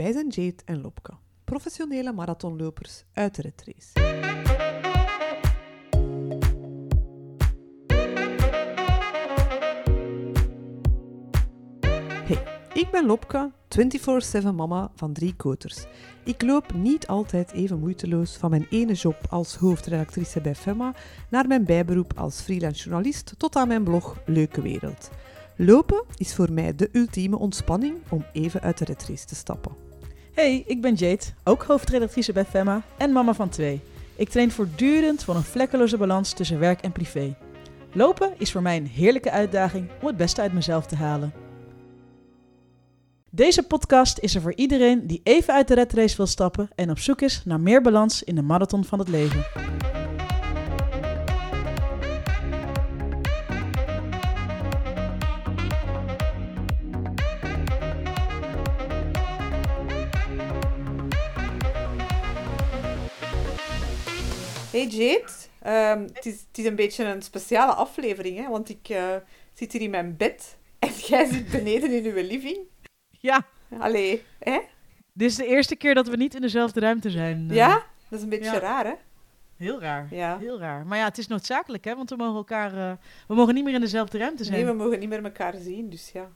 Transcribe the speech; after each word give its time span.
Wij 0.00 0.12
zijn 0.12 0.28
Jade 0.28 0.62
en 0.64 0.80
Lopke, 0.80 1.12
professionele 1.44 2.12
marathonlopers 2.12 3.04
uit 3.12 3.34
de 3.34 3.42
retrace. 3.42 4.00
Hey, 12.24 12.42
ik 12.72 12.88
ben 12.90 13.06
Lopke, 13.06 13.50
24-7 14.42 14.54
mama 14.54 14.90
van 14.94 15.12
drie 15.12 15.36
koters. 15.36 15.84
Ik 16.24 16.42
loop 16.42 16.74
niet 16.74 17.06
altijd 17.06 17.52
even 17.52 17.78
moeiteloos 17.78 18.36
van 18.36 18.50
mijn 18.50 18.66
ene 18.70 18.92
job 18.92 19.16
als 19.28 19.56
hoofdredactrice 19.56 20.40
bij 20.40 20.54
Femma 20.54 20.94
naar 21.30 21.46
mijn 21.46 21.64
bijberoep 21.64 22.12
als 22.16 22.40
freelance 22.40 22.82
journalist 22.84 23.34
tot 23.36 23.56
aan 23.56 23.68
mijn 23.68 23.84
blog 23.84 24.22
Leuke 24.26 24.62
Wereld. 24.62 25.10
Lopen 25.56 26.04
is 26.16 26.34
voor 26.34 26.52
mij 26.52 26.74
de 26.74 26.88
ultieme 26.92 27.38
ontspanning 27.38 27.96
om 28.08 28.24
even 28.32 28.60
uit 28.60 28.78
de 28.78 28.84
retrace 28.84 29.26
te 29.26 29.34
stappen. 29.34 29.89
Hey, 30.32 30.62
ik 30.66 30.80
ben 30.80 30.94
Jade, 30.94 31.24
ook 31.44 31.62
hoofdredactrice 31.62 32.32
bij 32.32 32.44
Femma 32.44 32.82
en 32.96 33.12
mama 33.12 33.34
van 33.34 33.48
twee. 33.48 33.80
Ik 34.16 34.28
train 34.28 34.50
voortdurend 34.50 35.24
voor 35.24 35.34
een 35.34 35.42
vlekkeloze 35.42 35.96
balans 35.96 36.32
tussen 36.32 36.58
werk 36.58 36.80
en 36.80 36.92
privé. 36.92 37.36
Lopen 37.92 38.32
is 38.38 38.52
voor 38.52 38.62
mij 38.62 38.76
een 38.76 38.86
heerlijke 38.86 39.30
uitdaging 39.30 39.88
om 40.00 40.06
het 40.06 40.16
beste 40.16 40.40
uit 40.40 40.52
mezelf 40.52 40.86
te 40.86 40.96
halen. 40.96 41.32
Deze 43.30 43.62
podcast 43.62 44.18
is 44.18 44.34
er 44.34 44.40
voor 44.40 44.54
iedereen 44.54 45.06
die 45.06 45.20
even 45.22 45.54
uit 45.54 45.68
de 45.68 45.74
red 45.74 45.92
race 45.92 46.16
wil 46.16 46.26
stappen 46.26 46.68
en 46.74 46.90
op 46.90 46.98
zoek 46.98 47.20
is 47.20 47.42
naar 47.44 47.60
meer 47.60 47.82
balans 47.82 48.22
in 48.22 48.34
de 48.34 48.42
marathon 48.42 48.84
van 48.84 48.98
het 48.98 49.08
leven. 49.08 49.44
Hey 64.80 64.88
Jade, 64.88 65.24
Ehm, 65.60 66.02
het, 66.14 66.26
is, 66.26 66.40
het 66.48 66.58
is 66.58 66.64
een 66.64 66.74
beetje 66.76 67.04
een 67.04 67.22
speciale 67.22 67.72
aflevering, 67.72 68.36
hè, 68.38 68.48
want 68.48 68.68
ik 68.68 68.88
eh, 68.88 69.16
zit 69.52 69.72
hier 69.72 69.80
in 69.80 69.90
mijn 69.90 70.16
bed 70.16 70.56
en 70.78 70.88
jij 70.92 71.24
zit 71.26 71.50
beneden 71.50 71.90
in 71.92 72.04
uw 72.04 72.26
living. 72.26 72.58
Ja, 73.10 73.46
Allee, 73.78 74.22
hè? 74.38 74.58
dit 75.12 75.30
is 75.30 75.36
de 75.36 75.46
eerste 75.46 75.76
keer 75.76 75.94
dat 75.94 76.08
we 76.08 76.16
niet 76.16 76.34
in 76.34 76.40
dezelfde 76.40 76.80
ruimte 76.80 77.10
zijn. 77.10 77.46
eh. 77.50 77.56
Ja? 77.56 77.82
Dat 78.08 78.18
is 78.18 78.22
een 78.24 78.28
beetje 78.30 78.44
Ja. 78.52 78.58
raar, 78.58 78.84
hè? 78.84 78.94
Heel 79.56 79.80
raar. 79.80 80.06
Ja. 80.10 80.38
Heel 80.38 80.58
raar. 80.58 80.86
Maar 80.86 80.98
ja, 80.98 81.04
het 81.04 81.18
is 81.18 81.26
noodzakelijk, 81.26 81.84
hè? 81.84 81.94
Want 81.96 82.10
we 82.10 82.16
mogen 82.16 82.36
elkaar... 82.36 82.74
eh, 82.90 82.92
we 83.28 83.34
mogen 83.34 83.54
niet 83.54 83.64
meer 83.64 83.74
in 83.74 83.80
dezelfde 83.80 84.18
ruimte 84.18 84.44
zijn. 84.44 84.56
Nee, 84.56 84.66
we 84.66 84.72
mogen 84.82 84.98
niet 84.98 85.08
meer 85.08 85.24
elkaar 85.24 85.54
zien, 85.56 85.90
dus 85.90 86.10
ja. 86.12 86.28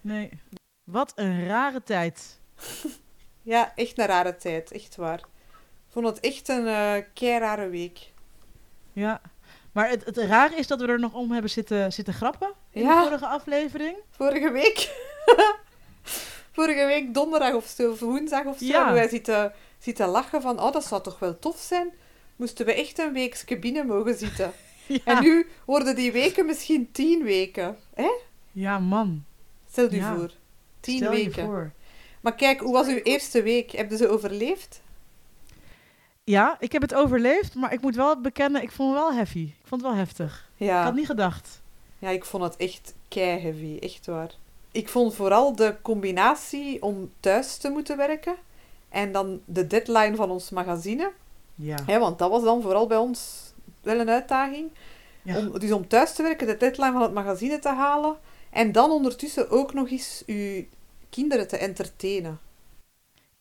Nee. 0.00 0.30
Wat 0.84 1.12
een 1.14 1.46
rare 1.46 1.82
tijd. 1.82 2.38
Ja, 3.42 3.72
echt 3.74 3.98
een 3.98 4.06
rare 4.06 4.36
tijd, 4.36 4.72
echt 4.72 4.96
waar. 4.96 5.20
Vond 5.90 6.06
het 6.06 6.20
echt 6.20 6.48
een 6.48 6.66
eh 6.66 6.94
kei 7.14 7.38
rare 7.38 7.68
week. 7.68 7.98
Ja. 8.92 9.20
Maar 9.72 9.88
het, 9.88 10.04
het 10.04 10.16
rare 10.16 10.54
is 10.56 10.66
dat 10.66 10.80
we 10.80 10.86
er 10.86 10.98
nog 11.00 11.14
om 11.14 11.32
hebben 11.32 11.50
zitten, 11.50 11.92
zitten 11.92 12.14
grappen 12.14 12.52
in 12.70 12.82
Ja. 12.82 13.00
de 13.02 13.06
vorige 13.08 13.26
aflevering. 13.26 13.96
Vorige 14.10 14.50
week... 14.50 14.78
Vorige 16.52 16.86
week 16.86 17.14
donderdag 17.14 17.54
of 17.54 17.66
zo, 17.66 17.90
of 17.90 18.00
woensdag 18.00 18.44
of 18.44 18.58
zo, 18.58 18.64
Ja. 18.64 18.76
hebben 18.76 18.94
wij 18.94 19.08
zitten, 19.08 19.52
zitten 19.78 20.08
lachen 20.08 20.42
van, 20.42 20.60
oh, 20.60 20.72
dat 20.72 20.84
zou 20.84 21.02
toch 21.02 21.18
wel 21.18 21.38
tof 21.38 21.58
zijn? 21.58 21.90
Moesten 22.36 22.66
we 22.66 22.74
echt 22.74 22.98
een 22.98 23.12
weekje 23.12 23.58
binnen 23.58 23.86
mogen 23.86 24.14
zitten. 24.14 24.52
Ja, 24.86 24.98
En 25.04 25.22
nu 25.22 25.46
worden 25.64 25.96
die 25.96 26.12
weken 26.12 26.46
misschien 26.46 26.92
tien 26.92 27.22
weken. 27.22 27.76
Hè? 27.94 28.10
ja 28.52 28.78
man. 28.78 29.24
Stel 29.70 29.92
u 29.92 29.96
Ja. 29.96 30.16
voor. 30.16 30.30
Tien 30.80 30.96
Stel 30.96 31.12
je 31.12 31.24
weken. 31.24 31.44
voor. 31.44 31.72
Maar 32.20 32.34
kijk, 32.34 32.60
hoe 32.60 32.72
was 32.72 32.86
uw 32.86 33.00
eerste 33.02 33.42
week? 33.42 33.70
Hebben 33.70 33.98
ze 33.98 34.08
overleefd? 34.08 34.80
Ja, 36.30 36.56
ik 36.58 36.72
heb 36.72 36.82
het 36.82 36.94
overleefd, 36.94 37.54
maar 37.54 37.72
ik 37.72 37.80
moet 37.80 37.94
wel 37.94 38.20
bekennen, 38.20 38.62
ik 38.62 38.70
vond 38.72 38.92
het 38.94 39.02
wel 39.02 39.12
heavy. 39.14 39.38
Ik 39.38 39.66
vond 39.66 39.82
het 39.82 39.90
wel 39.90 40.00
heftig. 40.00 40.48
Ik 40.56 40.66
Ja. 40.66 40.82
had 40.82 40.94
niet 40.94 41.06
gedacht. 41.06 41.62
ja, 41.98 42.08
ik 42.08 42.24
vond 42.24 42.42
het 42.42 42.56
echt 42.56 42.94
kei 43.08 43.40
heavy. 43.40 43.78
Echt 43.80 44.06
waar. 44.06 44.34
Ik 44.72 44.88
vond 44.88 45.14
vooral 45.14 45.56
de 45.56 45.76
combinatie 45.82 46.82
om 46.82 47.10
thuis 47.20 47.56
te 47.56 47.68
moeten 47.70 47.96
werken 47.96 48.34
en 48.88 49.12
dan 49.12 49.40
de 49.44 49.66
deadline 49.66 50.16
van 50.16 50.30
ons 50.30 50.50
magazine. 50.50 51.12
Ja. 51.54 51.76
Hè, 51.86 51.98
want 51.98 52.18
dat 52.18 52.30
was 52.30 52.42
dan 52.42 52.62
vooral 52.62 52.86
bij 52.86 52.96
ons 52.98 53.52
wel 53.82 53.98
een 54.00 54.10
uitdaging. 54.10 54.70
Ja. 55.22 55.38
Om, 55.38 55.58
dus 55.58 55.72
om 55.72 55.88
thuis 55.88 56.12
te 56.14 56.22
werken, 56.22 56.46
de 56.46 56.56
deadline 56.56 56.92
van 56.92 57.02
het 57.02 57.12
magazine 57.12 57.58
te 57.58 57.68
halen. 57.68 58.16
En 58.50 58.72
dan 58.72 58.90
ondertussen 58.90 59.50
ook 59.50 59.74
nog 59.74 59.90
eens 59.90 60.22
uw 60.26 60.64
kinderen 61.10 61.48
te 61.48 61.56
entertainen. 61.56 62.38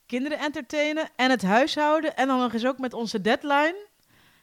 Kinderen 0.09 0.39
entertainen 0.39 1.09
en 1.15 1.29
het 1.29 1.41
huishouden. 1.41 2.15
En 2.15 2.27
dan 2.27 2.39
nog 2.39 2.53
eens 2.53 2.65
ook 2.65 2.77
met 2.77 2.93
onze 2.93 3.21
deadline. 3.21 3.75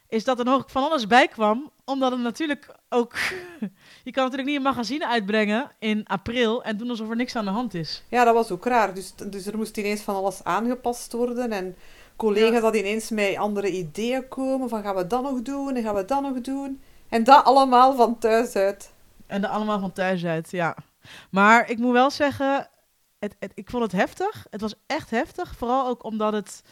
Is 0.08 0.24
dat 0.24 0.38
er 0.38 0.44
nog 0.44 0.64
van 0.66 0.82
alles 0.82 1.06
bij 1.06 1.28
kwam. 1.28 1.70
Omdat 1.84 2.12
het 2.12 2.20
natuurlijk 2.20 2.74
ook... 2.88 3.14
je 4.04 4.10
kan 4.10 4.22
natuurlijk 4.22 4.48
niet 4.48 4.56
een 4.56 4.62
magazine 4.62 5.08
uitbrengen 5.08 5.70
in 5.78 6.06
april 6.06 6.62
en 6.62 6.76
doen 6.76 6.90
alsof 6.90 7.10
er 7.10 7.16
niks 7.16 7.36
aan 7.36 7.44
de 7.44 7.50
hand 7.50 7.74
is. 7.74 8.02
Ja, 8.08 8.24
dat 8.24 8.34
was 8.34 8.50
ook 8.50 8.64
raar. 8.64 8.94
Dus, 8.94 9.14
dus 9.14 9.46
er 9.46 9.56
moest 9.56 9.76
ineens 9.76 10.00
van 10.00 10.14
alles 10.14 10.44
aangepast 10.44 11.12
worden. 11.12 11.52
En 11.52 11.76
collega's 12.16 12.54
Ja. 12.54 12.60
hadden 12.60 12.80
ineens 12.80 13.10
met 13.10 13.36
andere 13.36 13.70
ideeën 13.70 14.28
komen. 14.28 14.68
Van 14.68 14.82
gaan 14.82 14.94
we 14.96 15.06
dat 15.06 15.22
nog 15.22 15.42
doen 15.42 15.76
en 15.76 15.82
gaan 15.82 15.94
we 15.94 16.04
dat 16.04 16.22
nog 16.22 16.40
doen. 16.40 16.82
En 17.08 17.24
dat 17.24 17.44
allemaal 17.44 17.94
van 17.94 18.18
thuis 18.18 18.56
uit. 18.56 18.92
En 19.26 19.44
er 19.44 19.50
allemaal 19.50 19.80
van 19.80 19.92
thuis 19.92 20.24
uit, 20.24 20.50
ja. 20.50 20.76
Maar 21.30 21.70
ik 21.70 21.78
moet 21.78 21.92
wel 21.92 22.10
zeggen, 22.10 22.68
ik 23.54 23.70
vond 23.70 23.82
het 23.82 23.92
heftig. 23.92 24.46
Het 24.50 24.60
was 24.60 24.74
echt 24.86 25.10
heftig. 25.10 25.54
Vooral 25.56 25.86
ook 25.86 26.04
omdat 26.04 26.32
het... 26.32 26.62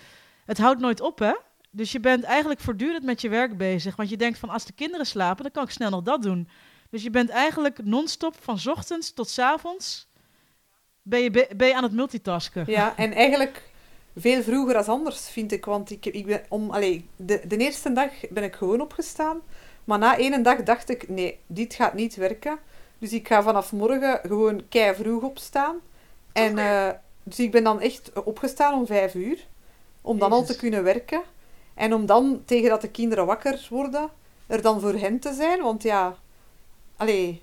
Het 0.45 0.59
houdt 0.59 0.81
nooit 0.81 1.01
op, 1.01 1.19
hè? 1.19 1.33
Dus 1.71 1.93
je 1.93 2.01
bent 2.01 2.25
eigenlijk 2.25 2.61
voortdurend 2.61 3.05
met 3.05 3.21
je 3.21 3.29
werk 3.29 3.57
bezig. 3.57 3.97
Want 3.97 4.09
je 4.09 4.17
denkt 4.17 4.39
van, 4.39 4.49
als 4.49 4.65
de 4.65 4.73
kinderen 4.73 5.07
slapen, 5.07 5.43
dan 5.43 5.53
kan 5.53 5.65
ik 5.65 5.71
snel 5.71 5.91
nog 5.91 6.03
dat 6.03 6.23
doen. 6.23 6.49
Dus 6.91 7.03
je 7.03 7.11
bent 7.11 7.31
eigenlijk 7.31 7.85
non-stop 7.85 8.35
van 8.41 8.59
ochtends 8.67 9.13
tot 9.13 9.29
's 9.29 9.39
avonds... 9.39 10.13
Ben 11.03 11.21
je, 11.21 11.31
be- 11.31 11.51
ben 11.57 11.75
aan 11.75 11.83
het 11.83 11.93
multitasken. 11.93 12.65
Ja, 12.67 12.97
en 12.97 13.13
eigenlijk 13.13 13.63
veel 14.17 14.43
vroeger 14.43 14.77
als 14.77 14.89
anders, 14.89 15.29
vind 15.29 15.53
ik. 15.53 15.65
Want 15.65 15.91
ik, 15.91 16.07
ik 16.07 16.27
ben 16.27 16.43
om, 16.49 16.71
de, 17.17 17.43
de 17.47 17.57
eerste 17.57 17.93
dag 17.93 18.11
ben 18.31 18.43
ik 18.43 18.55
gewoon 18.55 18.81
opgestaan. 18.81 19.41
Maar 19.85 19.99
na 19.99 20.19
één 20.19 20.43
dag 20.43 20.63
dacht 20.63 20.89
ik, 20.89 21.09
nee, 21.09 21.39
dit 21.47 21.75
gaat 21.75 21.95
niet 21.95 22.15
werken. 22.15 22.59
Dus 22.99 23.13
ik 23.13 23.29
ga 23.29 23.43
vanaf 23.43 23.73
morgen 23.73 24.21
gewoon 24.23 24.69
kei 24.69 24.95
vroeg 24.95 25.23
opstaan. 25.23 25.77
En, 26.35 26.59
eh, 26.59 26.91
dus 27.23 27.39
ik 27.39 27.51
ben 27.51 27.65
dan 27.65 27.81
echt 27.81 28.13
opgestaan 28.25 28.75
om 28.75 28.87
vijf 28.87 29.15
uur. 29.15 29.47
Om 30.01 30.19
dan 30.19 30.33
al 30.33 30.45
te 30.45 30.57
kunnen 30.57 30.83
werken. 30.85 31.23
En 31.75 31.95
om 31.95 32.07
dan, 32.07 32.43
tegen 32.45 32.69
dat 32.69 32.81
de 32.81 32.91
kinderen 32.91 33.27
wakker 33.27 33.67
worden, 33.71 34.11
er 34.47 34.63
dan 34.63 34.81
voor 34.81 34.95
hen 34.95 35.19
te 35.19 35.33
zijn. 35.33 35.63
Want 35.63 35.83
ja, 35.83 36.17
allee, 36.97 37.43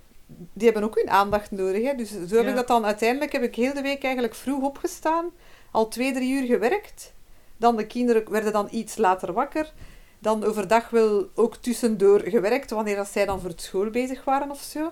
die 0.53 0.65
hebben 0.65 0.83
ook 0.83 0.95
hun 0.95 1.09
aandacht 1.09 1.51
nodig. 1.51 1.83
Hè? 1.83 1.95
Dus 1.95 2.09
zo 2.09 2.35
heb 2.35 2.43
Ja. 2.43 2.49
ik 2.49 2.55
dat 2.55 2.67
dan 2.67 2.85
uiteindelijk, 2.85 3.31
heb 3.31 3.43
ik 3.43 3.55
heel 3.55 3.73
de 3.73 3.81
week 3.81 4.03
eigenlijk 4.03 4.35
vroeg 4.35 4.63
opgestaan. 4.63 5.29
Al 5.71 5.87
twee, 5.87 6.13
drie 6.13 6.41
uur 6.41 6.45
gewerkt. 6.45 7.13
Dan 7.57 7.75
de 7.75 7.87
kinderen 7.87 8.31
werden 8.31 8.53
dan 8.53 8.67
iets 8.71 8.97
later 8.97 9.33
wakker. 9.33 9.73
Dan 10.19 10.43
overdag 10.43 10.89
wel 10.89 11.29
ook 11.35 11.55
tussendoor 11.55 12.19
gewerkt, 12.19 12.69
wanneer 12.69 12.95
dat 12.95 13.07
zij 13.07 13.25
dan 13.25 13.39
voor 13.39 13.49
het 13.49 13.61
school 13.61 13.89
bezig 13.89 14.23
waren 14.23 14.51
of 14.51 14.61
zo. 14.61 14.91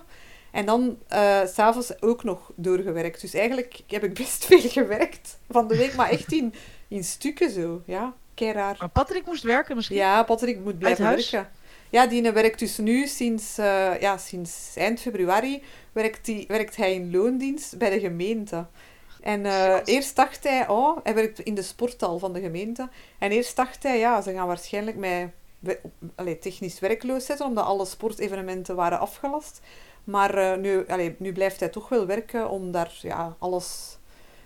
En 0.52 0.66
dan 0.66 0.98
eh, 1.08 1.44
s 1.46 1.54
s'avonds 1.54 2.02
ook 2.02 2.24
nog 2.24 2.52
doorgewerkt. 2.54 3.20
Dus 3.20 3.34
eigenlijk 3.34 3.80
heb 3.86 4.04
ik 4.04 4.14
best 4.14 4.44
veel 4.46 4.60
gewerkt 4.60 5.38
van 5.50 5.68
de 5.68 5.76
week, 5.76 5.94
maar 5.94 6.10
echt 6.10 6.32
in, 6.32 6.54
in 6.88 7.04
stukken 7.04 7.50
zo. 7.50 7.82
Ja, 7.84 8.14
kei 8.34 8.52
raar. 8.52 8.76
Maar 8.78 8.88
Patrick 8.88 9.26
moest 9.26 9.42
werken 9.42 9.76
misschien? 9.76 9.96
Ja, 9.96 10.22
Patrick 10.22 10.60
moet 10.60 10.78
blijven 10.78 11.04
werken. 11.04 11.50
Ja, 11.90 12.06
die 12.06 12.32
werkt 12.32 12.58
dus 12.58 12.78
nu 12.78 13.06
sinds, 13.06 13.58
eh, 13.58 14.00
ja, 14.00 14.18
sinds 14.18 14.72
eind 14.74 15.00
februari 15.00 15.62
werkt, 15.92 16.24
die, 16.24 16.44
werkt 16.48 16.76
hij 16.76 16.94
in 16.94 17.10
loondienst 17.10 17.78
bij 17.78 17.90
de 17.90 18.00
gemeente. 18.00 18.66
En 19.20 19.46
eh, 19.46 19.76
eerst 19.84 20.16
dacht 20.16 20.44
hij, 20.44 20.68
oh, 20.68 20.98
hij 21.02 21.14
werkt 21.14 21.38
in 21.38 21.54
de 21.54 21.62
sporthal 21.62 22.18
van 22.18 22.32
de 22.32 22.40
gemeente. 22.40 22.88
En 23.18 23.30
eerst 23.30 23.56
dacht 23.56 23.82
hij, 23.82 23.98
ja, 23.98 24.20
ze 24.20 24.32
gaan 24.32 24.46
waarschijnlijk 24.46 24.96
mij 24.96 25.32
we- 25.58 25.80
allee, 26.14 26.38
technisch 26.38 26.78
werkloos 26.78 27.26
zetten, 27.26 27.46
omdat 27.46 27.64
alle 27.64 27.84
sportevenementen 27.86 28.76
waren 28.76 28.98
afgelast. 28.98 29.60
Maar 30.04 30.34
eh, 30.34 30.58
nu, 30.58 30.86
allee, 30.86 31.14
nu 31.18 31.32
blijft 31.32 31.60
hij 31.60 31.68
toch 31.68 31.88
wel 31.88 32.06
werken 32.06 32.50
om 32.50 32.70
daar 32.70 32.98
ja, 33.02 33.36
alles 33.38 33.98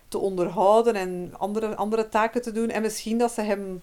te 0.08 0.18
onderhouden 0.18 0.94
en 0.94 1.34
andere, 1.38 1.74
andere 1.74 2.08
taken 2.08 2.42
te 2.42 2.52
doen. 2.52 2.70
En 2.70 2.82
misschien 2.82 3.18
dat 3.18 3.32
ze 3.32 3.40
hem 3.40 3.82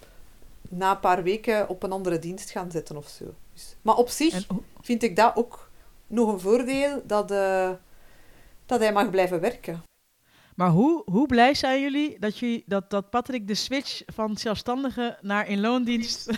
na 0.69 0.91
een 0.91 0.99
paar 0.99 1.23
weken 1.23 1.69
op 1.69 1.83
een 1.83 1.91
andere 1.91 2.19
dienst 2.19 2.49
gaan 2.49 2.71
zetten 2.71 2.97
of 2.97 3.07
zo. 3.07 3.25
Dus, 3.53 3.75
maar 3.81 3.95
op 3.95 4.09
zich 4.09 4.47
vind 4.81 5.03
ik 5.03 5.15
dat 5.15 5.35
ook 5.35 5.69
nog 6.07 6.31
een 6.31 6.39
voordeel 6.39 7.01
dat, 7.05 7.31
eh, 7.31 7.71
dat 8.65 8.79
hij 8.79 8.93
mag 8.93 9.09
blijven 9.09 9.39
werken. 9.39 9.83
Maar 10.61 10.69
hoe, 10.69 11.01
hoe 11.05 11.25
blij 11.27 11.53
zijn 11.53 11.81
jullie 11.81 12.17
dat, 12.19 12.37
jullie 12.37 12.63
dat, 12.65 12.89
dat 12.89 13.09
Patrick 13.09 13.47
de 13.47 13.55
switch 13.55 14.01
van 14.05 14.37
zelfstandige 14.37 15.17
naar 15.21 15.49
in 15.49 15.61
loondienst 15.61 16.29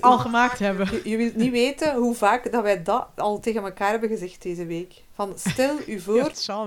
al 0.00 0.12
hoe- 0.12 0.20
gemaakt 0.20 0.58
hebben? 0.58 0.88
je, 0.92 1.10
je 1.10 1.16
wilt 1.16 1.34
niet 1.36 1.50
weten 1.50 1.94
hoe 1.94 2.14
vaak 2.14 2.52
dat 2.52 2.62
wij 2.62 2.82
dat 2.82 3.06
al 3.16 3.40
tegen 3.40 3.62
elkaar 3.64 3.90
hebben 3.90 4.08
gezegd 4.08 4.42
deze 4.42 4.66
week. 4.66 5.02
Van, 5.14 5.32
stel 5.36 5.76
u 5.86 6.00
voor 6.04 6.16
Ja, 6.16 6.22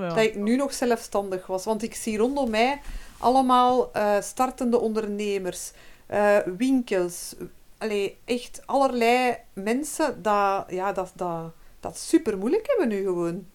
dat 0.10 0.18
ik 0.18 0.36
nu 0.36 0.56
nog 0.56 0.74
zelfstandig 0.74 1.48
was. 1.48 1.66
Want 1.66 1.84
ik 1.84 1.96
zie 1.96 2.18
rondom 2.18 2.50
mij 2.50 2.81
allemaal 3.18 3.92
eh, 3.94 4.22
startende 4.22 4.80
ondernemers, 4.80 5.72
eh, 6.06 6.38
winkels. 6.58 7.36
Allee, 7.78 8.18
echt 8.25 8.62
allerlei 8.66 9.36
mensen 9.54 10.22
dat, 10.22 10.66
ja, 10.70 10.92
dat, 10.92 11.12
dat, 11.16 11.52
dat 11.80 11.98
super 11.98 12.38
moeilijk 12.38 12.68
hebben 12.68 12.88
nu 12.88 13.04
gewoon. 13.04 13.46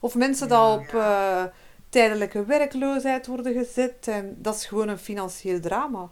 Of 0.00 0.14
mensen 0.14 0.48
Ja. 0.48 0.54
dat 0.54 0.78
op 0.78 0.94
eh, 0.94 1.44
tijdelijke 1.88 2.44
werkloosheid 2.44 3.26
worden 3.26 3.52
gezet. 3.52 4.08
En 4.08 4.36
dat 4.38 4.54
is 4.54 4.66
gewoon 4.66 4.88
een 4.88 4.98
financieel 4.98 5.60
drama. 5.60 6.10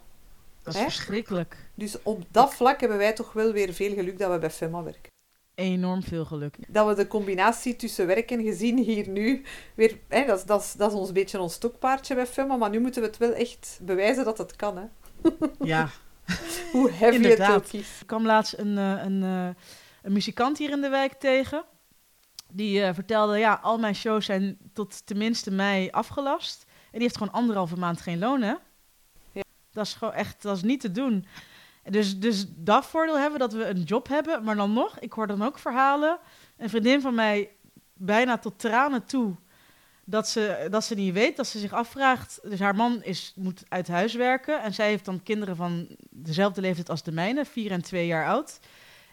Dat 0.63 0.73
is 0.73 0.79
Hè? 0.79 0.85
verschrikkelijk. 0.85 1.57
Dus 1.75 2.01
op 2.03 2.23
dat 2.31 2.53
vlak 2.55 2.79
hebben 2.79 2.97
wij 2.97 3.13
toch 3.13 3.33
wel 3.33 3.51
weer 3.51 3.73
veel 3.73 3.93
geluk 3.93 4.19
dat 4.19 4.31
we 4.31 4.37
bij 4.39 4.49
FEMA 4.51 4.83
werken. 4.83 5.13
Enorm 5.55 6.03
veel 6.03 6.25
geluk. 6.25 6.55
Dat 6.67 6.87
we 6.87 6.93
de 6.95 7.07
combinatie 7.07 7.75
tussen 7.75 8.07
werk 8.07 8.31
en 8.31 8.43
gezin 8.43 8.77
hier 8.77 9.07
nu 9.09 9.43
weer... 9.75 9.97
Hè, 10.07 10.25
dat, 10.25 10.37
is, 10.39 10.45
dat, 10.45 10.73
dat 10.77 10.91
is 10.91 10.97
ons 10.97 11.11
beetje 11.11 11.39
ons 11.39 11.53
stokpaardje 11.53 12.15
bij 12.15 12.25
FEMA, 12.27 12.55
maar 12.55 12.69
nu 12.69 12.79
moeten 12.79 13.01
we 13.01 13.07
het 13.07 13.17
wel 13.17 13.33
echt 13.33 13.79
bewijzen 13.81 14.23
dat 14.25 14.37
het 14.37 14.55
kan. 14.55 14.77
Hè. 14.77 14.85
Ja. 15.59 15.89
Hoe 16.71 16.91
heavy 16.91 17.15
Inderdaad. 17.15 17.53
het 17.55 17.65
ook 17.65 17.81
is. 17.81 17.97
Ik 18.01 18.07
kwam 18.07 18.25
laatst 18.25 18.53
een, 18.57 18.77
eh, 18.77 19.03
een, 19.03 19.23
eh, 19.23 19.47
een 20.03 20.13
muzikant 20.13 20.57
hier 20.57 20.69
in 20.71 20.81
de 20.81 20.89
wijk 20.89 21.13
tegen. 21.13 21.63
Die 22.55 22.83
eh, 22.83 22.93
vertelde, 22.93 23.37
ja, 23.37 23.59
al 23.61 23.77
mijn 23.77 23.95
shows 23.95 24.25
zijn 24.25 24.57
tot 24.73 25.05
tenminste 25.05 25.51
mei 25.51 25.89
afgelast. 25.89 26.65
En 26.67 26.91
die 26.91 27.01
heeft 27.01 27.17
gewoon 27.17 27.33
anderhalve 27.33 27.77
maand 27.77 28.01
geen 28.01 28.19
loon, 28.19 28.41
hè? 28.41 28.53
Ja. 29.31 29.43
Dat 29.71 29.85
is 29.85 29.93
gewoon 29.93 30.13
echt, 30.13 30.41
dat 30.41 30.55
is 30.55 30.63
niet 30.63 30.79
te 30.79 30.91
doen. 30.91 31.25
Dus, 31.83 32.19
dus 32.19 32.45
dat 32.47 32.85
voordeel 32.85 33.19
hebben 33.19 33.39
dat 33.39 33.53
we 33.53 33.65
een 33.65 33.83
job 33.83 34.07
hebben. 34.07 34.43
Maar 34.43 34.55
dan 34.55 34.73
nog, 34.73 34.99
ik 34.99 35.13
hoor 35.13 35.27
dan 35.27 35.41
ook 35.41 35.59
verhalen. 35.59 36.19
Een 36.57 36.69
vriendin 36.69 37.01
van 37.01 37.15
mij, 37.15 37.49
bijna 37.93 38.37
tot 38.37 38.59
tranen 38.59 39.05
toe, 39.05 39.35
dat 40.05 40.29
ze, 40.29 40.67
dat 40.69 40.83
ze 40.83 40.95
niet 40.95 41.13
weet, 41.13 41.37
dat 41.37 41.47
ze 41.47 41.59
zich 41.59 41.73
afvraagt. 41.73 42.39
Dus 42.43 42.59
haar 42.59 42.75
man 42.75 43.03
is, 43.03 43.33
moet 43.35 43.63
uit 43.69 43.87
huis 43.87 44.13
werken. 44.13 44.61
En 44.61 44.73
zij 44.73 44.87
heeft 44.87 45.05
dan 45.05 45.23
kinderen 45.23 45.55
van 45.55 45.87
dezelfde 46.09 46.61
leeftijd 46.61 46.89
als 46.89 47.03
de 47.03 47.11
mijne, 47.11 47.45
vier 47.45 47.71
en 47.71 47.81
twee 47.81 48.07
jaar 48.07 48.27
oud. 48.27 48.59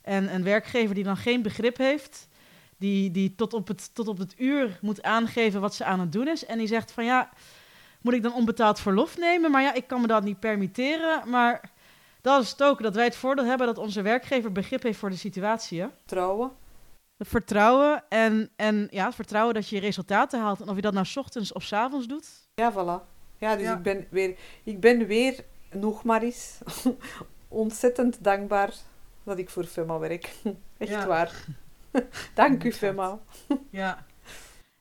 En 0.03 0.35
een 0.35 0.45
werkgever 0.45 0.95
die 0.95 1.05
dan 1.05 1.17
geen 1.17 1.43
begrip 1.43 1.77
heeft, 1.77 2.29
die, 2.82 3.11
die 3.11 3.34
tot, 3.34 3.55
op 3.55 3.69
het, 3.69 3.94
tot 3.94 4.08
op 4.08 4.19
het 4.19 4.34
uur 4.38 4.79
moet 4.81 5.02
aangeven 5.02 5.61
wat 5.61 5.75
ze 5.75 5.84
aan 5.84 6.00
het 6.00 6.12
doen 6.12 6.29
is. 6.29 6.44
En 6.46 6.58
die 6.58 6.67
zegt 6.67 6.93
van 6.93 7.05
ja, 7.05 7.31
moet 8.00 8.14
ik 8.14 8.23
dan 8.23 8.34
onbetaald 8.34 8.81
verlof 8.81 9.19
nemen? 9.19 9.50
Maar 9.50 9.62
ja, 9.62 9.73
ik 9.75 9.87
kan 9.87 10.00
me 10.00 10.06
dat 10.06 10.23
niet 10.23 10.40
permitteren. 10.40 11.29
Maar 11.31 11.70
dat 12.20 12.43
is 12.43 12.50
het 12.50 12.62
ook, 12.62 12.82
dat 12.82 12.94
wij 12.94 13.05
het 13.05 13.17
voordeel 13.17 13.44
hebben 13.44 13.67
dat 13.67 13.79
onze 13.79 14.02
werkgever 14.02 14.52
begrip 14.52 14.82
heeft 14.82 14.99
voor 14.99 15.11
de 15.11 15.17
situatie. 15.17 15.81
Hè? 15.81 15.87
Trouwen. 16.05 16.50
Het 17.17 17.29
vertrouwen 17.29 18.05
en, 18.08 18.50
en 18.56 18.88
ja, 18.90 19.05
het 19.06 19.14
vertrouwen 19.14 19.55
dat 19.55 19.69
je 19.69 19.81
resultaten 19.81 20.40
haalt. 20.40 20.61
En 20.61 20.69
of 20.69 20.76
je 20.76 20.82
dat 20.82 20.93
nou 20.93 21.06
's 21.06 21.17
ochtends 21.17 21.52
of 21.52 21.62
's 21.62 21.73
avonds 21.73 22.06
doet. 22.06 22.28
Ja, 22.55 22.73
voilà. 22.73 23.11
Ja, 23.38 23.56
dus 23.56 23.64
Ja. 23.67 23.76
Ik, 23.76 23.82
ben 23.82 24.06
weer, 24.11 24.37
ik 24.62 24.81
ben 24.81 25.06
weer, 25.06 25.44
nog 25.73 26.05
maar 26.05 26.23
eens, 26.23 26.58
ontzettend 27.49 28.17
dankbaar 28.20 28.73
dat 29.25 29.38
ik 29.38 29.50
voor 29.50 29.64
FEMA 29.64 29.99
werk. 29.99 30.35
Echt 30.78 30.90
Ja. 30.90 31.06
waar. 31.06 31.44
Dank 32.35 32.65
u. 32.65 32.73
FEMA. 32.73 33.21
Ja. 33.71 34.06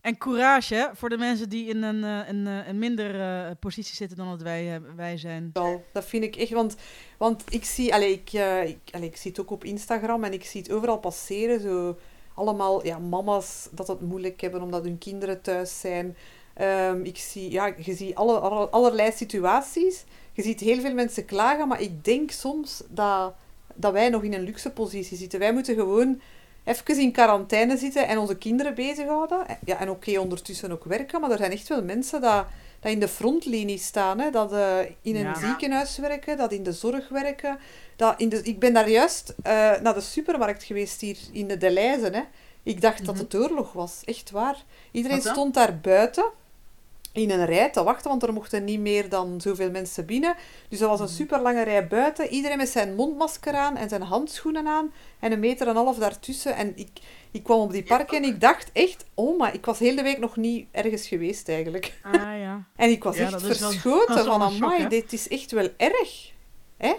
En 0.01 0.17
courage 0.17 0.75
hè, 0.75 0.87
voor 0.93 1.09
de 1.09 1.17
mensen 1.17 1.49
die 1.49 1.67
in 1.69 1.83
een, 1.83 2.03
eh, 2.03 2.27
een, 2.27 2.47
eh, 2.47 2.67
een 2.67 2.79
minder 2.79 3.21
eh, 3.21 3.51
positie 3.59 3.95
zitten 3.95 4.17
dan 4.17 4.29
dat 4.29 4.41
wij, 4.41 4.81
wij 4.95 5.17
zijn. 5.17 5.49
Dat 5.93 6.05
vind 6.05 6.23
ik 6.23 6.35
echt, 6.35 6.51
want, 6.51 6.75
want 7.17 7.43
ik 7.49 7.65
zie, 7.65 7.93
allee, 7.93 8.11
ik, 8.11 8.33
eh, 8.33 8.67
ik, 8.67 8.77
ik 9.01 9.15
zie 9.17 9.31
het 9.31 9.39
ook 9.39 9.51
op 9.51 9.63
Instagram 9.63 10.23
en 10.23 10.33
ik 10.33 10.45
zie 10.45 10.61
het 10.61 10.71
overal 10.71 10.97
passeren, 10.99 11.59
zo 11.61 11.97
allemaal 12.35 12.85
ja, 12.85 12.99
mama's 12.99 13.67
dat 13.71 13.87
het 13.87 14.01
moeilijk 14.01 14.41
hebben 14.41 14.61
omdat 14.61 14.83
hun 14.83 14.97
kinderen 14.97 15.41
thuis 15.41 15.79
zijn. 15.79 16.17
Ehm, 16.53 17.03
ik 17.03 17.17
zie, 17.17 17.51
ja, 17.51 17.73
je 17.77 17.93
ziet 17.95 18.15
alle, 18.15 18.39
alle- 18.39 18.69
allerlei 18.69 19.11
situaties. 19.11 20.03
Je 20.33 20.41
ziet 20.41 20.59
heel 20.59 20.79
veel 20.81 20.93
mensen 20.93 21.25
klagen, 21.25 21.67
maar 21.67 21.81
ik 21.81 22.03
denk 22.03 22.31
soms 22.31 22.83
dat, 22.89 23.33
dat 23.75 23.93
wij 23.93 24.09
nog 24.09 24.23
in 24.23 24.33
een 24.33 24.41
luxe 24.43 24.71
positie 24.71 25.17
zitten. 25.17 25.39
Wij 25.39 25.53
moeten 25.53 25.75
gewoon 25.75 26.21
even 26.63 26.99
in 26.99 27.11
quarantaine 27.11 27.77
zitten 27.77 28.07
en 28.07 28.17
onze 28.17 28.35
kinderen 28.37 28.75
bezighouden. 28.75 29.45
Ja, 29.65 29.77
en 29.79 29.89
oké, 29.89 30.19
ondertussen 30.19 30.71
ook 30.71 30.83
werken, 30.83 31.21
maar 31.21 31.31
er 31.31 31.37
zijn 31.37 31.51
echt 31.51 31.67
wel 31.67 31.83
mensen 31.83 32.21
dat, 32.21 32.45
dat 32.79 32.91
in 32.91 32.99
de 32.99 33.07
frontlinie 33.07 33.77
staan. 33.77 34.19
Hè? 34.19 34.29
Dat 34.29 34.53
eh, 34.53 34.77
in 35.01 35.15
een 35.15 35.21
Ja. 35.21 35.35
ziekenhuis 35.39 35.97
werken, 35.97 36.37
dat 36.37 36.51
in 36.51 36.63
de 36.63 36.71
zorg 36.73 37.09
werken. 37.09 37.59
Dat 37.95 38.13
in 38.17 38.29
de, 38.29 38.41
ik 38.43 38.59
ben 38.59 38.73
daar 38.73 38.89
juist 38.89 39.33
eh, 39.43 39.53
naar 39.81 39.93
de 39.93 40.01
supermarkt 40.01 40.63
geweest 40.63 41.01
hier 41.01 41.17
in 41.31 41.47
de 41.47 41.57
Deleuze. 41.57 42.09
Hè? 42.11 42.21
Ik 42.63 42.81
dacht 42.81 43.05
dat 43.05 43.15
Mhm. 43.15 43.23
het 43.23 43.35
oorlog 43.35 43.73
was, 43.73 44.01
echt 44.05 44.31
waar. 44.31 44.63
Iedereen 44.91 45.21
stond 45.21 45.53
daar 45.53 45.77
buiten 45.79 46.25
in 47.13 47.29
een 47.29 47.45
rij 47.45 47.69
te 47.69 47.83
wachten, 47.83 48.09
want 48.09 48.23
er 48.23 48.33
mochten 48.33 48.63
niet 48.63 48.79
meer 48.79 49.09
dan 49.09 49.41
zoveel 49.41 49.71
mensen 49.71 50.05
binnen. 50.05 50.35
Dus 50.69 50.79
er 50.81 50.87
was 50.87 50.99
een 50.99 51.05
Mhm. 51.05 51.13
super 51.15 51.41
lange 51.41 51.63
rij 51.63 51.87
buiten. 51.87 52.27
Iedereen 52.27 52.57
met 52.57 52.69
zijn 52.69 52.95
mondmasker 52.95 53.53
aan 53.53 53.77
en 53.77 53.89
zijn 53.89 54.01
handschoenen 54.01 54.67
aan 54.67 54.93
en 55.19 55.31
een 55.31 55.39
meter 55.39 55.67
en 55.67 55.75
een 55.75 55.83
half 55.83 55.97
daartussen. 55.97 56.55
En 56.55 56.71
ik, 56.75 56.89
ik 57.31 57.43
kwam 57.43 57.59
op 57.59 57.71
die 57.71 57.83
park 57.83 58.11
en 58.11 58.23
ik 58.23 58.41
dacht 58.41 58.69
echt, 58.73 59.05
oh 59.13 59.37
maar 59.39 59.53
ik 59.53 59.65
was 59.65 59.79
heel 59.79 59.95
de 59.95 60.01
week 60.03 60.19
nog 60.19 60.35
niet 60.35 60.67
ergens 60.71 61.07
geweest 61.07 61.49
eigenlijk. 61.49 61.93
Ah 62.03 62.13
ja. 62.45 62.63
En 62.75 62.89
ik 62.89 63.03
was 63.03 63.15
Ja, 63.15 63.21
echt 63.23 63.31
dat 63.31 63.41
verschoten 63.43 64.15
dat 64.15 64.25
wel 64.25 64.39
van, 64.39 64.51
shock, 64.51 64.63
amai, 64.63 64.87
dit 64.87 65.13
is 65.13 65.27
echt 65.27 65.51
wel 65.51 65.69
erg. 65.77 66.31
Hè? 66.77 66.93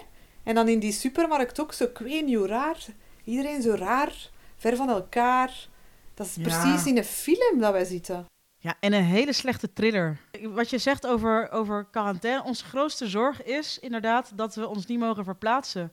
En 0.45 0.55
dan 0.55 0.69
in 0.69 0.79
die 0.79 0.93
supermarkt 0.93 1.61
ook 1.61 1.73
zo, 1.73 1.85
ik 1.85 1.99
weet 1.99 2.25
niet 2.25 2.37
hoe 2.37 2.47
raar. 2.47 2.87
Iedereen 3.25 3.63
zo 3.63 3.75
raar, 3.75 4.31
ver 4.57 4.77
van 4.77 4.89
elkaar. 4.91 5.69
Dat 6.15 6.27
is 6.27 6.35
Ja. 6.35 6.43
precies 6.43 6.87
in 6.87 6.97
een 6.97 7.05
film 7.05 7.59
dat 7.61 7.73
wij 7.73 7.85
zitten. 7.85 8.27
Ja, 8.63 8.75
en 8.81 8.93
een 8.93 9.05
hele 9.05 9.33
slechte 9.33 9.73
thriller. 9.73 10.19
Wat 10.43 10.71
je 10.71 10.79
zegt 10.79 11.07
over, 11.07 11.51
over 11.51 11.87
quarantaine, 11.91 12.45
onze 12.45 12.65
grootste 12.65 13.09
zorg 13.09 13.43
is 13.43 13.79
inderdaad 13.79 14.33
dat 14.35 14.55
we 14.55 14.69
ons 14.69 14.87
niet 14.87 14.99
mogen 14.99 15.25
verplaatsen. 15.25 15.93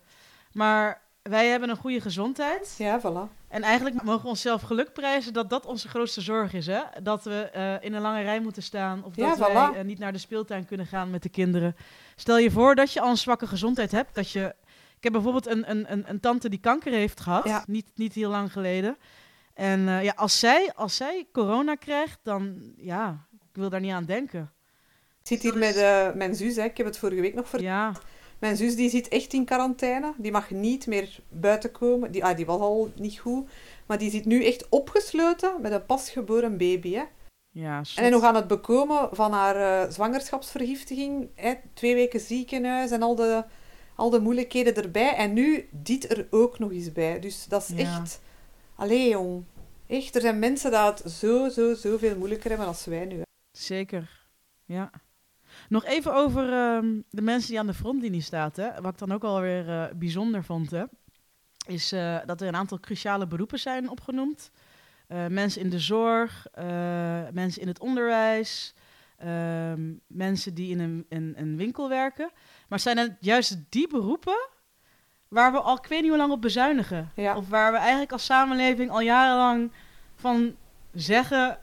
Maar 0.51 1.01
wij 1.21 1.47
hebben 1.47 1.69
een 1.69 1.75
goede 1.77 2.01
gezondheid. 2.01 2.75
Ja, 2.77 2.99
voilà. 3.01 3.37
En 3.47 3.63
eigenlijk 3.63 4.03
mogen 4.03 4.21
we 4.21 4.27
onszelf 4.27 4.61
geluk 4.61 4.93
prijzen 4.93 5.33
dat 5.33 5.49
dat 5.49 5.65
onze 5.65 5.87
grootste 5.87 6.21
zorg 6.21 6.53
is. 6.53 6.65
Hè? 6.65 6.81
Dat 7.03 7.23
we 7.23 7.49
eh, 7.53 7.73
in 7.85 7.93
een 7.93 8.01
lange 8.01 8.21
rij 8.21 8.39
moeten 8.39 8.63
staan. 8.63 9.03
Of 9.03 9.15
Ja, 9.15 9.35
dat 9.35 9.37
wij 9.37 9.71
voilà. 9.71 9.77
eh, 9.77 9.83
niet 9.83 9.99
naar 9.99 10.11
de 10.11 10.17
speeltuin 10.17 10.65
kunnen 10.65 10.85
gaan 10.85 11.09
met 11.09 11.23
de 11.23 11.29
kinderen. 11.29 11.75
Stel 12.15 12.37
je 12.37 12.51
voor 12.51 12.75
dat 12.75 12.93
je 12.93 13.01
al 13.01 13.09
een 13.09 13.17
zwakke 13.17 13.47
gezondheid 13.47 13.91
hebt. 13.91 14.15
Dat 14.15 14.31
je... 14.31 14.55
Ik 14.97 15.03
heb 15.03 15.13
bijvoorbeeld 15.13 15.47
een, 15.47 15.69
een, 15.69 15.91
een, 15.91 16.03
een 16.07 16.19
tante 16.19 16.49
die 16.49 16.59
kanker 16.59 16.91
heeft 16.91 17.19
gehad. 17.19 17.45
Ja. 17.45 17.63
Niet, 17.67 17.91
niet 17.95 18.13
heel 18.13 18.29
lang 18.29 18.51
geleden. 18.51 18.97
En 19.59 19.87
eh, 19.87 20.03
ja, 20.03 20.13
als 20.15 20.39
zij, 20.39 20.71
als 20.75 20.95
zij 20.95 21.27
corona 21.31 21.75
krijgt, 21.75 22.19
dan 22.23 22.73
ja, 22.77 23.27
ik 23.31 23.55
wil 23.55 23.69
daar 23.69 23.79
niet 23.79 23.91
aan 23.91 24.05
denken. 24.05 24.51
Ik 25.21 25.27
zit 25.27 25.41
hier 25.41 25.57
met 25.57 25.75
eh, 25.75 26.13
mijn 26.13 26.35
zus, 26.35 26.55
hè. 26.55 26.63
ik 26.63 26.77
heb 26.77 26.85
het 26.85 26.97
vorige 26.97 27.21
week 27.21 27.33
nog 27.33 27.49
verteld. 27.49 27.69
Ja, 27.69 27.93
Mijn 28.39 28.57
zus 28.57 28.75
die 28.75 28.89
zit 28.89 29.07
echt 29.07 29.33
in 29.33 29.45
quarantaine. 29.45 30.13
Die 30.17 30.31
mag 30.31 30.49
niet 30.49 30.87
meer 30.87 31.19
buiten 31.29 31.71
komen. 31.71 32.11
Die, 32.11 32.25
ah, 32.25 32.35
die 32.35 32.45
was 32.45 32.59
al 32.59 32.91
niet 32.95 33.19
goed. 33.19 33.49
Maar 33.85 33.97
die 33.97 34.11
zit 34.11 34.25
nu 34.25 34.45
echt 34.45 34.69
opgesloten 34.69 35.61
met 35.61 35.71
een 35.71 35.85
pasgeboren 35.85 36.57
baby. 36.57 36.93
Hè. 36.93 37.03
ja. 37.49 37.81
En 37.95 38.11
nog 38.11 38.23
aan 38.23 38.35
het 38.35 38.47
bekomen 38.47 39.09
van 39.11 39.31
haar 39.31 39.55
eh, 39.55 39.91
zwangerschapsvergiftiging. 39.91 41.29
Hè. 41.35 41.53
Twee 41.73 41.95
weken 41.95 42.19
ziekenhuis 42.19 42.91
en 42.91 43.01
al 43.01 43.15
de, 43.15 43.43
al 43.95 44.09
de 44.09 44.19
moeilijkheden 44.19 44.75
erbij. 44.75 45.15
En 45.15 45.33
nu 45.33 45.67
dit 45.71 46.11
er 46.11 46.27
ook 46.29 46.59
nog 46.59 46.71
eens 46.71 46.91
bij. 46.91 47.19
Dus 47.19 47.45
dat 47.45 47.61
is 47.61 47.69
Ja. 47.83 47.99
echt... 48.01 48.21
Allee, 48.79 49.09
jong. 49.09 49.45
Echt, 49.87 50.15
er 50.15 50.21
zijn 50.21 50.39
mensen 50.39 50.71
die 50.71 50.79
het 50.79 51.03
zo, 51.11 51.49
zo, 51.49 51.73
zoveel 51.73 52.17
moeilijker 52.17 52.49
hebben 52.49 52.67
als 52.67 52.85
wij 52.85 53.05
nu. 53.05 53.21
Zeker, 53.51 54.27
ja. 54.65 54.91
Nog 55.69 55.85
even 55.85 56.13
over 56.13 56.53
ehm, 56.53 57.01
de 57.09 57.21
mensen 57.21 57.49
die 57.49 57.59
aan 57.59 57.67
de 57.67 57.73
frontlinie 57.73 58.21
staan. 58.21 58.51
Hè. 58.53 58.81
Wat 58.81 58.91
ik 58.93 58.97
dan 58.97 59.11
ook 59.11 59.23
alweer 59.23 59.69
eh 59.69 59.85
bijzonder 59.95 60.43
vond, 60.43 60.71
hè, 60.71 60.83
is 61.67 61.91
eh, 61.91 62.17
dat 62.25 62.41
er 62.41 62.47
een 62.47 62.55
aantal 62.55 62.79
cruciale 62.79 63.27
beroepen 63.27 63.59
zijn 63.59 63.89
opgenoemd. 63.89 64.51
Eh, 65.07 65.27
mensen 65.27 65.61
in 65.61 65.69
de 65.69 65.79
zorg, 65.79 66.47
mensen 67.31 67.61
in 67.61 67.67
het 67.67 67.79
onderwijs, 67.79 68.73
ehm, 69.17 69.93
mensen 70.07 70.53
die 70.53 70.71
in 70.71 70.79
een, 70.79 71.05
een, 71.09 71.33
een 71.37 71.57
winkel 71.57 71.89
werken. 71.89 72.31
Maar 72.67 72.79
zijn 72.79 72.97
het 72.97 73.17
juist 73.19 73.57
die 73.69 73.87
beroepen 73.87 74.49
waar 75.29 75.51
we 75.51 75.59
al 75.59 75.77
ik 75.77 75.85
weet 75.85 76.01
niet 76.01 76.09
hoe 76.09 76.17
lang 76.17 76.31
op 76.31 76.41
bezuinigen? 76.41 77.11
Ja. 77.15 77.35
Of 77.35 77.49
waar 77.49 77.71
we 77.71 77.77
eigenlijk 77.77 78.11
als 78.11 78.25
samenleving 78.25 78.89
al 78.91 79.01
jarenlang 79.01 79.71
van 80.15 80.55
zeggen... 80.93 81.57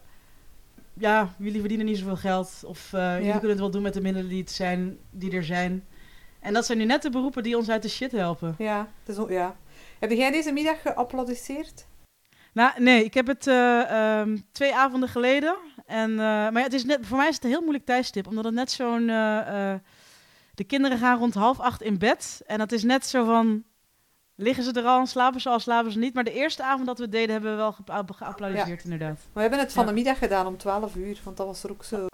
Ja, 0.99 1.29
jullie 1.39 1.61
verdienen 1.61 1.87
niet 1.87 1.99
zoveel 1.99 2.17
geld. 2.17 2.63
Of 2.67 2.93
eh, 2.93 3.17
jullie 3.17 3.31
kunnen 3.33 3.51
het 3.51 3.59
wel 3.59 3.71
doen 3.71 3.83
met 3.83 3.95
de 3.95 4.01
middelen 4.01 4.29
die, 4.29 4.41
het 4.41 4.51
zijn, 4.51 4.99
die 5.11 5.33
er 5.33 5.45
zijn. 5.45 5.85
En 6.41 6.53
dat 6.53 6.67
zijn 6.67 6.79
nu 6.79 6.85
net 6.85 7.03
de 7.03 7.11
beroepen 7.11 7.43
die 7.43 7.57
ons 7.57 7.69
uit 7.71 7.83
de 7.83 7.89
shit 7.89 8.13
helpen. 8.13 8.55
Ja, 8.59 8.89
het 9.05 9.17
is, 9.17 9.19
o- 9.19 9.31
ja. 9.31 9.57
Heb 10.01 10.11
jij 10.11 10.31
deze 10.31 10.53
middag 10.53 10.83
geapplaudisseerd? 10.83 11.87
Nou, 12.53 12.83
nee, 12.83 13.05
ik 13.05 13.15
heb 13.15 13.27
het 13.27 13.47
eh, 13.47 13.91
ehm, 14.21 14.37
twee 14.53 14.75
avonden 14.75 15.09
geleden. 15.09 15.57
En, 15.87 16.11
eh, 16.11 16.17
maar 16.17 16.57
ja, 16.57 16.63
het 16.63 16.73
is 16.73 16.85
net, 16.85 17.07
voor 17.07 17.17
mij 17.17 17.29
is 17.29 17.35
het 17.35 17.45
een 17.45 17.51
heel 17.51 17.61
moeilijk 17.61 17.85
tijdstip. 17.85 18.27
Omdat 18.27 18.45
het 18.45 18.55
net 18.55 18.71
zo'n... 18.71 19.11
de 20.57 20.65
kinderen 20.65 20.99
gaan 20.99 21.19
rond 21.19 21.35
half 21.35 21.61
acht 21.61 21.83
in 21.83 21.99
bed. 21.99 22.43
En 22.47 22.59
dat 22.59 22.73
is 22.73 22.83
net 22.83 23.07
zo 23.07 23.25
van... 23.25 23.65
Liggen 24.39 24.65
ze 24.65 24.73
er 24.73 24.85
al 24.85 24.99
en 25.01 25.07
slapen 25.07 25.41
ze 25.41 25.49
al, 25.49 25.59
slapen 25.61 25.93
ze 25.93 25.99
niet. 25.99 26.15
Maar 26.15 26.25
de 26.25 26.33
eerste 26.33 26.63
avond 26.65 26.87
dat 26.87 26.97
we 26.97 27.03
het 27.03 27.13
deden, 27.13 27.31
hebben 27.31 27.51
we 27.51 27.57
wel 27.57 27.73
geappa- 27.73 28.13
geapplaudiseerd, 28.15 28.85
inderdaad. 28.85 29.19
We 29.33 29.41
hebben 29.41 29.59
het 29.59 29.73
van 29.73 29.83
Ja. 29.83 29.89
de 29.89 29.95
middag 29.95 30.19
gedaan 30.19 30.47
om 30.47 30.57
12 30.57 30.95
uur, 30.97 31.21
want 31.25 31.37
dat 31.37 31.47
was 31.47 31.63
er 31.63 31.71
ook 31.71 31.85
zo. 31.85 32.07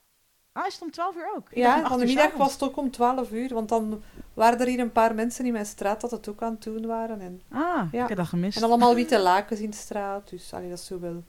Ah, 0.53 0.67
is 0.67 0.73
het 0.75 0.83
om 0.83 0.91
12 0.91 1.17
uur 1.17 1.33
ook? 1.37 1.47
Ik 1.51 1.57
Ja, 1.57 1.89
van 1.89 1.99
de 1.99 2.05
middag 2.05 2.33
was 2.35 2.53
het 2.53 2.63
ook 2.63 2.77
om 2.77 2.91
12 2.91 3.31
uur, 3.31 3.55
want 3.55 3.69
dan 3.69 4.03
waren 4.35 4.61
er 4.61 4.67
hier 4.67 4.79
een 4.81 4.93
paar 4.93 5.15
mensen 5.15 5.47
in 5.47 5.53
mijn 5.53 5.67
straat 5.67 6.01
dat 6.01 6.11
het 6.11 6.29
ook 6.29 6.43
aan 6.43 6.53
het 6.53 6.63
doen 6.63 6.87
waren. 6.87 7.21
En, 7.21 7.43
Ah, 7.51 7.93
Ja. 7.93 8.03
ik 8.03 8.09
heb 8.09 8.17
dat 8.19 8.27
gemist. 8.27 8.57
en 8.57 8.63
allemaal 8.65 8.95
witte 8.95 9.19
lakens 9.31 9.61
in 9.61 9.71
de 9.71 9.77
straat, 9.77 10.29
dus 10.31 10.53
allee, 10.55 10.69
dat 10.69 10.79
is 10.79 10.87
zo 10.87 11.01
wel... 11.01 11.23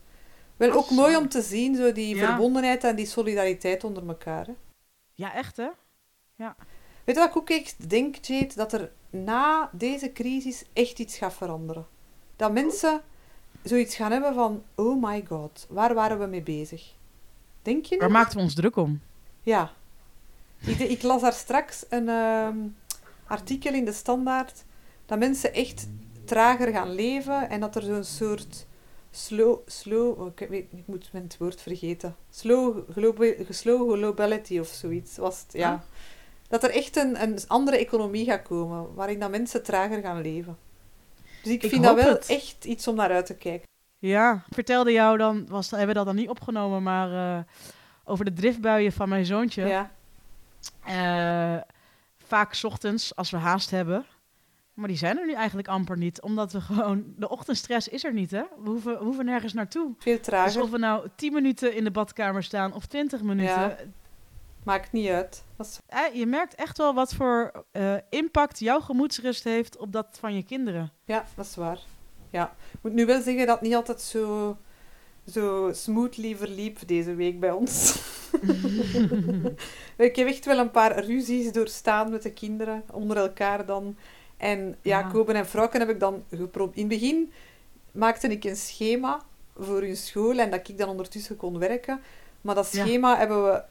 Wel 0.58 0.72
ook 0.72 0.90
mooi 0.90 1.16
om 1.16 1.30
te 1.30 1.42
zien, 1.42 1.76
zo 1.76 1.92
die 1.92 2.16
Ja. 2.16 2.26
verbondenheid 2.28 2.84
en 2.84 2.96
die 2.96 3.06
solidariteit 3.06 3.84
onder 3.84 4.08
elkaar. 4.08 4.46
Hè. 4.46 4.54
Ja, 5.14 5.34
echt 5.34 5.58
hè? 5.58 5.68
Weet 7.04 7.16
je 7.16 7.22
wat 7.22 7.30
ik 7.30 7.38
ook 7.38 7.50
echt 7.50 7.90
denk, 7.90 8.16
Jade? 8.16 8.52
Dat 8.56 8.74
er 8.74 8.92
na 9.10 9.70
deze 9.72 10.12
crisis 10.12 10.64
echt 10.74 11.00
iets 11.00 11.18
gaat 11.18 11.34
veranderen. 11.34 11.86
Dat 12.36 12.52
mensen 12.52 13.02
zoiets 13.64 13.96
gaan 13.96 14.12
hebben 14.12 14.34
van, 14.34 14.64
oh 14.76 15.04
my 15.04 15.26
god, 15.28 15.66
waar 15.70 15.94
waren 15.94 16.20
we 16.20 16.26
mee 16.26 16.42
bezig? 16.42 16.94
Denk 17.62 17.86
je 17.86 17.98
Waar 17.98 18.12
maakten 18.12 18.38
we 18.38 18.44
ons 18.44 18.54
druk 18.54 18.76
om? 18.76 19.02
Ja. 19.42 19.72
Ik, 20.66 20.80
ik 20.80 21.02
las 21.02 21.22
daar 21.22 21.34
straks 21.34 21.86
een 21.90 22.10
ehm, 22.10 22.58
artikel 23.28 23.74
in 23.74 23.86
de 23.86 23.94
Standaard 23.94 24.64
dat 25.06 25.20
mensen 25.20 25.54
echt 25.54 25.88
trager 26.26 26.72
gaan 26.72 26.94
leven 26.96 27.50
en 27.50 27.60
dat 27.60 27.76
er 27.76 27.82
zo'n 27.82 28.04
soort 28.04 28.66
slow, 29.12 29.58
slow 29.66 30.22
oh, 30.22 30.32
ik, 30.36 30.50
weet, 30.50 30.66
ik 30.72 30.88
moet 30.88 31.10
mijn 31.12 31.24
het 31.24 31.38
woord 31.38 31.62
vergeten. 31.62 32.16
Slow 32.30 32.92
globality 33.98 34.60
of 34.60 34.68
zoiets 34.68 35.18
was 35.18 35.42
het, 35.42 35.54
ja. 35.54 35.72
Ah. 35.72 35.82
Dat 36.54 36.64
er 36.64 36.70
echt 36.76 36.96
een, 36.98 37.22
een 37.22 37.40
andere 37.48 37.78
economie 37.78 38.26
gaat 38.26 38.42
komen, 38.42 38.94
waarin 38.94 39.20
dat 39.20 39.32
mensen 39.32 39.64
trager 39.64 40.02
gaan 40.02 40.22
leven. 40.22 40.58
Dus 41.44 41.52
ik 41.54 41.64
Ik 41.64 41.70
vind 41.70 41.84
dat 41.84 41.96
wel 41.96 42.14
het. 42.14 42.30
echt 42.30 42.66
iets 42.66 42.88
om 42.88 42.96
naar 42.96 43.12
uit 43.12 43.26
te 43.26 43.36
kijken. 43.36 43.68
Ja, 43.98 44.34
ik 44.48 44.54
vertelde 44.54 44.92
jou 44.92 45.18
dan, 45.18 45.48
was, 45.48 45.70
hebben 45.70 45.88
we 45.88 45.94
dat 45.94 46.06
dan 46.06 46.16
niet 46.16 46.30
opgenomen, 46.30 46.84
maar 46.84 47.38
eh, 47.38 47.44
over 48.04 48.26
de 48.26 48.34
driftbuien 48.34 48.92
van 48.92 49.10
mijn 49.10 49.26
zoontje. 49.26 49.66
Ja. 49.66 49.92
Eh, 50.86 51.62
vaak 52.18 52.54
's 52.54 52.64
ochtends, 52.64 53.16
als 53.16 53.32
we 53.32 53.38
haast 53.38 53.70
hebben. 53.72 54.06
Maar 54.74 54.88
die 54.88 54.98
zijn 54.98 55.18
er 55.20 55.26
nu 55.26 55.34
eigenlijk 55.34 55.68
amper 55.68 55.98
niet. 55.98 56.22
Omdat 56.22 56.52
we 56.52 56.62
gewoon... 56.62 57.04
De 57.18 57.30
ochtendstress 57.30 57.88
is 57.88 58.04
er 58.04 58.14
niet, 58.14 58.32
hè? 58.32 58.42
We 58.64 58.70
hoeven, 58.70 58.98
we 58.98 59.04
hoeven 59.04 59.26
nergens 59.26 59.54
naartoe. 59.54 59.94
Veel 59.98 60.18
Dus 60.18 60.26
trager. 60.26 60.62
of 60.62 60.70
we 60.70 60.78
nou 60.78 61.08
10 61.16 61.34
minuten 61.34 61.76
in 61.76 61.84
de 61.84 61.92
badkamer 61.92 62.44
staan 62.44 62.74
of 62.74 62.86
20 62.86 63.22
minuten. 63.22 63.62
Ja. 63.62 63.76
Maakt 64.64 64.92
niet 64.92 65.10
uit. 65.10 65.44
Is 65.60 65.80
eh, 65.88 66.00
je 66.14 66.26
merkt 66.26 66.56
echt 66.56 66.78
wel 66.78 66.94
wat 66.94 67.14
voor 67.14 67.66
eh, 67.72 67.96
impact 68.10 68.60
jouw 68.60 68.80
gemoedsrust 68.80 69.44
heeft 69.44 69.78
op 69.78 69.92
dat 69.92 70.08
van 70.20 70.36
je 70.36 70.44
kinderen. 70.44 70.92
Ja, 71.06 71.26
dat 71.36 71.46
is 71.46 71.56
waar. 71.56 71.80
Ja. 72.30 72.56
Ik 72.72 72.80
moet 72.82 72.94
nu 72.94 73.06
wel 73.06 73.22
zeggen 73.22 73.46
dat 73.46 73.60
het 73.60 73.68
niet 73.68 73.76
altijd 73.76 74.02
zo, 74.02 74.58
zo 75.28 75.72
smoothly 75.74 76.36
verliep 76.36 76.88
deze 76.88 77.16
week 77.16 77.40
bij 77.40 77.52
ons. 77.52 77.96
ik 79.98 80.16
heb 80.16 80.28
echt 80.28 80.46
wel 80.46 80.58
een 80.58 80.72
paar 80.72 81.06
ruzies 81.06 81.52
doorstaan 81.52 82.12
met 82.12 82.24
de 82.24 82.34
kinderen, 82.34 82.84
onder 82.92 83.18
elkaar 83.18 83.66
dan. 83.66 83.98
En 84.38 84.76
ja. 84.82 85.02
Koben 85.02 85.36
en 85.36 85.46
Frauken 85.46 85.80
heb 85.80 85.90
ik 85.90 86.00
dan 86.00 86.24
geprobeerd. 86.30 86.78
In 86.78 86.90
het 86.90 87.00
begin 87.00 87.32
maakte 87.92 88.28
ik 88.28 88.44
een 88.44 88.56
schema 88.56 89.22
voor 89.58 89.82
hun 89.82 89.98
school 89.98 90.38
en 90.38 90.52
dat 90.52 90.68
ik 90.68 90.78
dan 90.78 90.90
ondertussen 90.90 91.36
kon 91.36 91.60
werken. 91.60 92.02
Maar 92.44 92.56
dat 92.56 92.72
Ja. 92.72 92.86
schema 92.86 93.18
hebben 93.18 93.44
we... 93.44 93.62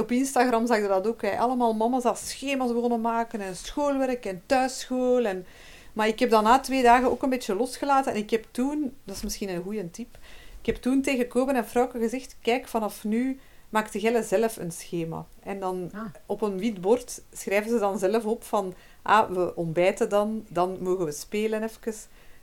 Op 0.00 0.10
Instagram 0.10 0.66
zag 0.66 0.76
je 0.80 0.88
dat 0.88 1.06
ook. 1.06 1.22
Hè. 1.22 1.38
Allemaal 1.38 1.74
mama's 1.74 2.02
dat 2.02 2.18
schema's 2.18 2.72
begonnen 2.72 3.00
maken 3.00 3.40
en 3.40 3.56
schoolwerk 3.56 4.24
en 4.26 4.42
thuisschool 4.46 5.24
en... 5.24 5.46
Maar 5.92 6.08
ik 6.08 6.18
heb 6.18 6.30
dan 6.30 6.44
na 6.44 6.60
twee 6.60 6.82
dagen 6.82 7.10
ook 7.10 7.22
een 7.22 7.30
beetje 7.30 7.54
losgelaten. 7.54 8.12
En 8.12 8.18
ik 8.18 8.30
heb 8.30 8.44
toen, 8.50 8.94
dat 9.04 9.16
is 9.16 9.22
misschien 9.22 9.48
een 9.48 9.62
goede 9.62 9.90
tip, 9.90 10.18
ik 10.60 10.66
heb 10.66 10.76
toen 10.76 11.02
tegen 11.02 11.28
Koben 11.28 11.56
en 11.56 11.66
Frauke 11.66 11.98
gezegd, 11.98 12.36
kijk, 12.42 12.68
vanaf 12.68 13.04
nu 13.04 13.38
maakt 13.68 13.92
de 13.92 14.00
Gelle 14.00 14.22
zelf 14.22 14.56
een 14.56 14.72
schema. 14.72 15.26
En 15.42 15.60
dan 15.60 15.90
Ah. 15.94 16.00
op 16.26 16.42
een 16.42 16.58
wit 16.58 16.80
bord 16.80 17.22
schrijven 17.32 17.70
ze 17.70 17.78
dan 17.78 17.98
zelf 17.98 18.24
op 18.24 18.44
van, 18.44 18.74
ah, 19.02 19.30
we 19.30 19.56
ontbijten 19.56 20.08
dan, 20.08 20.44
dan 20.48 20.76
mogen 20.80 21.04
we 21.04 21.12
spelen 21.12 21.62
even. 21.62 21.94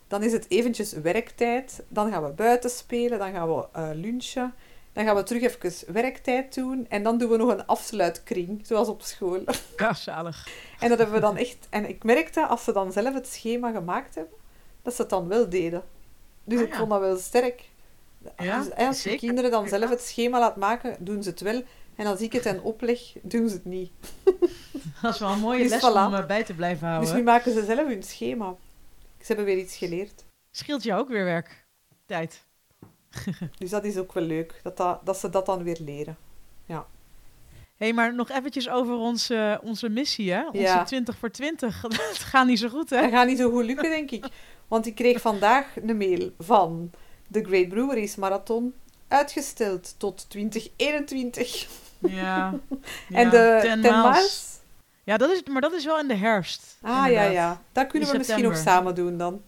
Dan 0.07 0.23
is 0.23 0.31
het 0.31 0.45
eventjes 0.49 0.91
werktijd, 0.93 1.83
dan 1.87 2.11
gaan 2.11 2.23
we 2.23 2.29
buiten 2.29 2.69
spelen, 2.69 3.19
dan 3.19 3.31
gaan 3.31 3.55
we 3.55 3.65
eh, 3.71 3.89
lunchen. 3.93 4.53
Dan 4.97 5.05
gaan 5.05 5.15
we 5.15 5.23
terug 5.23 5.41
even 5.41 5.93
werktijd 5.93 6.53
doen 6.53 6.85
en 6.89 7.03
dan 7.03 7.17
doen 7.17 7.29
we 7.29 7.37
nog 7.37 7.49
een 7.49 7.65
afsluitkring, 7.65 8.65
zoals 8.65 8.87
op 8.87 9.01
school. 9.01 9.41
Ja, 9.77 9.93
zalig. 9.93 10.47
En 10.79 10.89
dat 10.89 10.97
hebben 10.97 11.15
we 11.15 11.21
dan 11.21 11.37
echt... 11.37 11.67
En 11.69 11.89
ik 11.89 12.03
merkte, 12.03 12.45
als 12.45 12.63
ze 12.63 12.71
dan 12.71 12.91
zelf 12.91 13.13
het 13.13 13.27
schema 13.27 13.71
gemaakt 13.71 14.15
hebben, 14.15 14.33
dat 14.81 14.95
ze 14.95 15.01
het 15.01 15.09
dan 15.09 15.27
wel 15.27 15.49
deden. 15.49 15.83
Dus 16.43 16.59
Ah, 16.59 16.65
ik 16.65 16.71
ja. 16.71 16.77
vond 16.77 16.89
dat 16.89 16.99
wel 16.99 17.17
sterk. 17.17 17.69
Ja, 18.37 18.59
dus, 18.63 18.69
eh, 18.69 18.87
als 18.87 18.95
je 19.03 19.09
zeker. 19.09 19.27
kinderen 19.27 19.51
dan 19.51 19.67
zelf 19.67 19.89
het 19.89 20.01
schema 20.01 20.39
laat 20.39 20.55
maken, 20.55 20.95
doen 20.99 21.23
ze 21.23 21.29
het 21.29 21.41
wel. 21.41 21.61
En 21.95 22.05
als 22.05 22.21
ik 22.21 22.33
het 22.33 22.43
hen 22.43 22.63
opleg, 22.63 22.99
doen 23.21 23.49
ze 23.49 23.55
het 23.55 23.65
niet. 23.65 23.91
Dat 25.01 25.13
is 25.13 25.19
wel 25.19 25.29
een 25.31 25.39
mooie 25.39 25.61
Dus 25.61 25.69
les 25.71 25.81
voilà. 25.81 26.05
om 26.07 26.13
eh, 26.15 26.25
bij 26.25 26.43
te 26.43 26.53
blijven 26.53 26.87
houden. 26.87 27.07
Dus 27.09 27.17
nu 27.17 27.23
maken 27.23 27.53
ze 27.53 27.65
zelf 27.65 27.87
hun 27.87 28.03
schema. 28.03 28.55
Ze 29.19 29.25
hebben 29.27 29.45
weer 29.45 29.57
iets 29.57 29.77
geleerd. 29.77 30.23
Scheelt 30.51 30.83
jou 30.83 30.99
ook 31.01 31.07
weer 31.09 31.23
werk. 31.25 31.65
Tijd. 32.05 32.45
Dus 33.59 33.69
dat 33.69 33.83
is 33.83 33.97
ook 33.97 34.13
wel 34.13 34.23
leuk, 34.23 34.59
dat, 34.63 34.77
dat, 34.77 34.99
dat 35.05 35.17
ze 35.17 35.29
dat 35.29 35.45
dan 35.45 35.63
weer 35.63 35.77
leren. 35.85 36.17
Hé, 37.77 37.85
hey, 37.85 37.93
maar 37.93 38.13
nog 38.15 38.29
eventjes 38.29 38.69
over 38.69 38.93
onze, 38.93 39.59
onze 39.63 39.89
missie, 39.89 40.31
hè? 40.31 40.45
Onze 40.47 40.59
Ja. 40.59 40.83
20 40.83 41.17
voor 41.17 41.31
20. 41.31 41.81
Het 41.81 41.95
gaat 42.31 42.45
niet 42.47 42.59
zo 42.59 42.69
goed, 42.69 42.89
hè? 42.89 43.01
Dat 43.01 43.09
gaat 43.11 43.27
niet 43.27 43.37
zo 43.37 43.49
goed 43.51 43.65
lukken, 43.65 43.89
denk 43.89 44.11
ik. 44.11 44.25
Want 44.67 44.85
ik 44.85 44.95
kreeg 44.95 45.21
vandaag 45.21 45.65
een 45.85 45.97
mail 45.97 46.31
van 46.39 46.91
de 47.27 47.43
Great 47.43 47.69
Breweries 47.69 48.15
Marathon. 48.15 48.73
Uitgesteld 49.07 49.95
tot 49.99 50.29
2021. 50.29 51.67
Ja. 51.99 52.53
en 53.09 53.29
de 53.29 53.59
10 53.61 53.81
10 53.81 54.01
miles. 54.01 54.59
Ja, 55.03 55.17
dat 55.17 55.29
is, 55.31 55.43
maar 55.43 55.61
dat 55.61 55.73
is 55.73 55.85
wel 55.85 55.99
in 55.99 56.07
de 56.07 56.15
herfst. 56.15 56.77
Ah, 56.81 56.91
ja, 56.91 57.05
inderdaad. 57.05 57.31
ja. 57.33 57.61
Dat 57.71 57.87
kunnen 57.87 58.07
In 58.07 58.13
we 58.13 58.17
misschien 58.19 58.43
nog 58.43 58.55
september. 58.55 58.81
samen 58.83 58.95
doen 58.95 59.17
dan. 59.17 59.41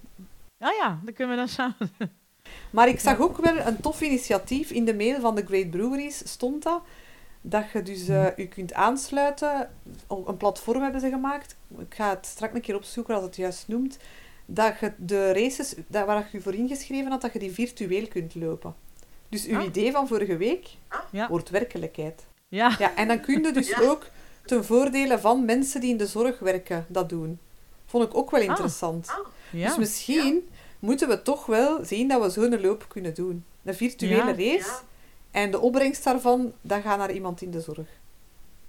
Ah 0.60 0.76
ja, 0.82 1.00
dan 1.04 1.14
kunnen 1.14 1.36
we 1.36 1.40
dan 1.42 1.50
samen. 1.50 1.92
Maar 2.70 2.88
ik 2.88 3.00
zag 3.00 3.20
ook 3.20 3.38
wel 3.38 3.58
een 3.58 3.80
tof 3.82 4.02
initiatief 4.02 4.72
in 4.72 4.86
de 4.86 4.96
mail 4.96 5.20
van 5.20 5.36
de 5.36 5.46
Great 5.46 5.70
Breweries, 5.70 6.18
stond 6.26 6.64
dat. 6.64 6.82
Dat 7.42 7.64
je 7.74 7.82
dus 7.82 8.08
eh, 8.08 8.22
Mhm. 8.22 8.32
je 8.42 8.48
kunt 8.48 8.74
aansluiten. 8.74 9.70
Een 10.26 10.38
platform 10.38 10.82
hebben 10.82 11.02
ze 11.02 11.10
gemaakt. 11.10 11.56
Ik 11.80 11.94
ga 11.96 12.10
het 12.10 12.26
straks 12.26 12.54
een 12.56 12.62
keer 12.62 12.76
opzoeken 12.76 13.16
als 13.16 13.24
het 13.24 13.36
juist 13.36 13.68
noemt. 13.68 13.98
Dat 14.46 14.74
je 14.80 14.92
de 14.98 15.32
races 15.34 15.74
daar 15.88 16.06
waar 16.06 16.18
je 16.32 16.38
je 16.38 16.44
voor 16.44 16.54
ingeschreven 16.54 17.12
had, 17.12 17.22
dat 17.22 17.34
je 17.34 17.40
die 17.40 17.52
virtueel 17.52 18.08
kunt 18.08 18.36
lopen. 18.36 18.76
Dus 19.30 19.46
uw 19.46 19.58
Ah. 19.58 19.66
idee 19.66 19.92
van 19.92 20.08
vorige 20.08 20.38
week 20.38 20.68
Ja. 21.12 21.28
wordt 21.28 21.50
werkelijkheid. 21.50 22.26
Ja. 22.48 22.76
Ja, 22.80 22.96
en 22.96 23.08
dan 23.08 23.20
kun 23.22 23.44
je 23.44 23.52
dus 23.52 23.80
ook 23.82 24.08
ten 24.46 24.66
voordele 24.66 25.20
van 25.20 25.46
mensen 25.46 25.82
die 25.82 25.90
in 25.90 25.98
de 25.98 26.08
zorg 26.08 26.40
werken 26.40 26.86
dat 26.88 27.10
doen. 27.10 27.40
Vond 27.86 28.04
ik 28.04 28.16
ook 28.18 28.32
wel 28.32 28.42
interessant. 28.42 29.08
ja. 29.52 29.68
Dus 29.68 29.78
misschien 29.78 30.50
moeten 30.80 31.08
we 31.08 31.22
toch 31.22 31.46
wel 31.46 31.86
zien 31.86 32.08
dat 32.08 32.22
we 32.22 32.30
zo'n 32.30 32.62
loop 32.62 32.86
kunnen 32.88 33.14
doen. 33.14 33.46
Een 33.64 33.76
virtuele 33.76 34.16
Ja. 34.16 34.54
race. 34.54 34.80
En 35.32 35.52
de 35.52 35.60
opbrengst 35.60 36.04
daarvan, 36.04 36.54
dat 36.62 36.82
gaat 36.82 36.98
naar 36.98 37.12
iemand 37.12 37.42
in 37.42 37.52
de 37.52 37.62
zorg. 37.62 37.88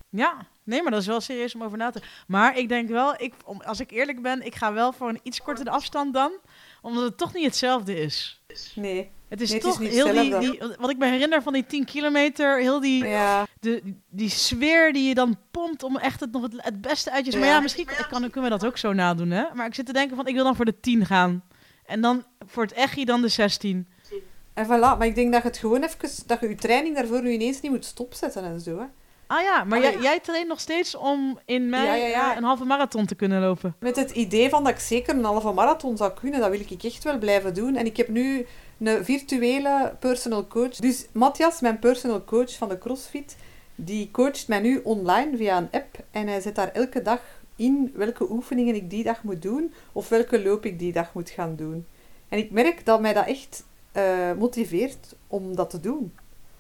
Ja, 0.08 0.46
nee, 0.64 0.82
maar 0.82 0.90
dat 0.90 1.00
is 1.00 1.06
wel 1.06 1.20
serieus 1.20 1.54
om 1.54 1.62
over 1.62 1.78
na 1.78 1.90
te... 1.90 2.02
Maar 2.26 2.58
ik 2.58 2.68
denk 2.68 2.88
wel, 2.88 3.14
ik, 3.16 3.34
om, 3.44 3.60
als 3.60 3.80
ik 3.80 3.90
eerlijk 3.90 4.22
ben, 4.22 4.46
ik 4.46 4.54
ga 4.54 4.72
wel 4.72 4.92
voor 4.92 5.08
een 5.08 5.20
iets 5.22 5.42
kortere 5.42 5.70
afstand 5.70 6.14
dan. 6.14 6.32
Omdat 6.82 7.02
het 7.02 7.18
toch 7.18 7.32
niet 7.34 7.44
hetzelfde 7.44 8.00
is. 8.00 8.42
Nee. 8.74 9.10
Het 9.28 9.40
is 9.40 9.48
Nee, 9.50 9.58
het 9.58 9.66
is 9.68 9.72
toch 9.72 9.80
niet 9.80 9.90
heel 9.92 10.40
die. 10.40 10.60
Wat 10.78 10.90
ik 10.90 10.98
me 10.98 11.06
herinner 11.06 11.42
van 11.42 11.52
die 11.52 11.66
10 11.66 11.84
kilometer, 11.84 12.58
heel 12.60 12.80
die, 12.80 13.04
Ja, 13.04 13.46
de, 13.60 13.94
die 14.08 14.28
sfeer 14.30 14.92
die 14.92 15.08
je 15.08 15.14
dan 15.14 15.36
pompt 15.50 15.82
om 15.82 15.96
echt 15.96 16.20
het, 16.20 16.32
nog 16.32 16.42
het, 16.42 16.52
het 16.56 16.80
beste 16.80 17.10
uit 17.10 17.26
je... 17.26 17.38
Maar 17.38 17.48
Ja. 17.48 17.54
ja, 17.54 17.60
misschien 17.60 17.86
kan, 18.10 18.20
kunnen 18.30 18.42
we 18.50 18.58
dat 18.58 18.64
ook 18.66 18.76
zo 18.76 18.92
nadoen, 18.92 19.30
hè? 19.30 19.44
Maar 19.54 19.66
ik 19.66 19.74
zit 19.74 19.86
te 19.86 19.92
denken 19.92 20.16
van, 20.16 20.26
ik 20.26 20.34
wil 20.34 20.44
dan 20.44 20.56
voor 20.56 20.64
de 20.64 20.80
10 20.80 21.06
gaan. 21.06 21.42
En 21.90 22.00
dan 22.00 22.24
voor 22.46 22.62
het 22.62 22.72
echi 22.72 23.04
dan 23.04 23.22
de 23.22 23.28
16. 23.28 23.88
en 24.54 24.66
voilà. 24.66 24.68
Maar 24.98 25.06
ik 25.06 25.14
denk 25.14 25.32
dat 25.32 25.42
je 25.42 25.48
het 25.48 25.58
gewoon 25.58 25.82
even... 25.82 25.98
Dat 26.26 26.40
je 26.40 26.48
je 26.48 26.54
training 26.54 26.94
daarvoor 26.96 27.22
nu 27.22 27.30
ineens 27.30 27.60
niet 27.60 27.70
moet 27.70 27.84
stopzetten 27.84 28.44
en 28.44 28.60
zo. 28.60 28.78
Hè. 28.78 28.84
Ah 29.26 29.42
ja, 29.42 29.64
maar 29.64 29.78
Ah, 29.78 29.84
jij, 29.84 29.92
ja. 29.92 30.00
jij 30.00 30.20
traint 30.20 30.48
nog 30.48 30.60
steeds 30.60 30.94
om 30.96 31.38
in 31.44 31.68
mei 31.68 31.86
Ja, 31.86 31.94
ja, 31.94 32.06
ja. 32.06 32.30
eh, 32.30 32.36
een 32.36 32.42
halve 32.44 32.64
marathon 32.64 33.06
te 33.06 33.14
kunnen 33.14 33.40
lopen. 33.40 33.74
Met 33.78 33.96
het 33.96 34.10
idee 34.10 34.48
van 34.48 34.64
dat 34.64 34.72
ik 34.72 34.78
zeker 34.78 35.14
een 35.14 35.24
halve 35.24 35.52
marathon 35.52 35.96
zou 35.96 36.12
kunnen. 36.12 36.40
Dat 36.40 36.50
wil 36.50 36.60
ik 36.60 36.82
echt 36.84 37.04
wel 37.04 37.18
blijven 37.18 37.54
doen. 37.54 37.76
En 37.76 37.86
ik 37.86 37.96
heb 37.96 38.08
nu 38.08 38.46
een 38.78 39.04
virtuele 39.04 39.94
personal 40.00 40.46
coach. 40.46 40.74
Dus 40.76 41.06
Matthias, 41.12 41.60
mijn 41.60 41.78
personal 41.78 42.24
coach 42.24 42.56
van 42.56 42.68
de 42.68 42.78
CrossFit, 42.78 43.36
die 43.74 44.10
coacht 44.10 44.48
mij 44.48 44.60
nu 44.60 44.80
online 44.84 45.36
via 45.36 45.56
een 45.56 45.68
app. 45.70 45.98
En 46.10 46.26
hij 46.26 46.40
zet 46.40 46.54
daar 46.54 46.72
elke 46.72 47.02
dag 47.02 47.20
in 47.60 47.92
welke 47.94 48.30
oefeningen 48.30 48.74
ik 48.74 48.90
die 48.90 49.04
dag 49.04 49.22
moet 49.22 49.42
doen. 49.42 49.72
Of 49.92 50.08
welke 50.08 50.42
loop 50.42 50.64
ik 50.64 50.78
die 50.78 50.92
dag 50.92 51.14
moet 51.14 51.30
gaan 51.30 51.56
doen. 51.56 51.86
En 52.28 52.38
ik 52.38 52.50
merk 52.50 52.84
dat 52.86 53.00
mij 53.00 53.12
dat 53.12 53.26
echt 53.26 53.64
eh, 53.92 54.32
motiveert 54.38 55.14
om 55.26 55.56
dat 55.56 55.70
te 55.70 55.80
doen. 55.80 56.12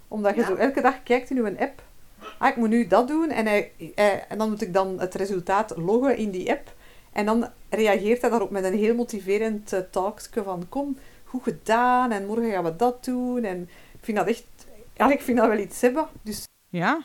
Omdat 0.08 0.34
je 0.34 0.44
zo 0.44 0.54
elke 0.54 0.80
dag 0.80 1.02
kijkt 1.02 1.30
in 1.30 1.36
uw 1.36 1.56
app. 1.58 1.82
Ah, 2.38 2.48
ik 2.48 2.56
moet 2.56 2.68
nu 2.68 2.86
dat 2.86 3.08
doen. 3.08 3.30
En, 3.30 3.46
hij, 3.46 3.72
hij- 3.94 4.24
en 4.28 4.38
dan 4.38 4.48
moet 4.50 4.62
ik 4.62 4.72
dan 4.74 5.00
het 5.00 5.14
resultaat 5.14 5.76
loggen 5.76 6.16
in 6.16 6.30
die 6.30 6.50
app. 6.50 6.74
En 7.12 7.26
dan 7.26 7.48
reageert 7.68 8.20
hij 8.20 8.30
daarop 8.30 8.50
met 8.50 8.64
een 8.64 8.78
heel 8.78 8.94
motiverend 8.94 9.72
uh, 9.72 9.80
talkje 9.90 10.42
van 10.42 10.66
kom, 10.68 10.96
goed 11.24 11.42
gedaan 11.42 12.10
en 12.12 12.26
morgen 12.26 12.50
gaan 12.50 12.64
we 12.64 12.76
dat 12.76 13.04
doen. 13.04 13.44
En 13.44 13.62
ik 13.92 13.98
vind 14.00 14.16
dat 14.16 14.26
echt, 14.26 14.44
ja, 14.96 15.12
ik 15.12 15.20
vind 15.20 15.38
dat 15.38 15.48
wel 15.48 15.58
iets 15.58 15.80
hebben. 15.80 16.06
Dus 16.22 16.44
Ja? 16.68 17.02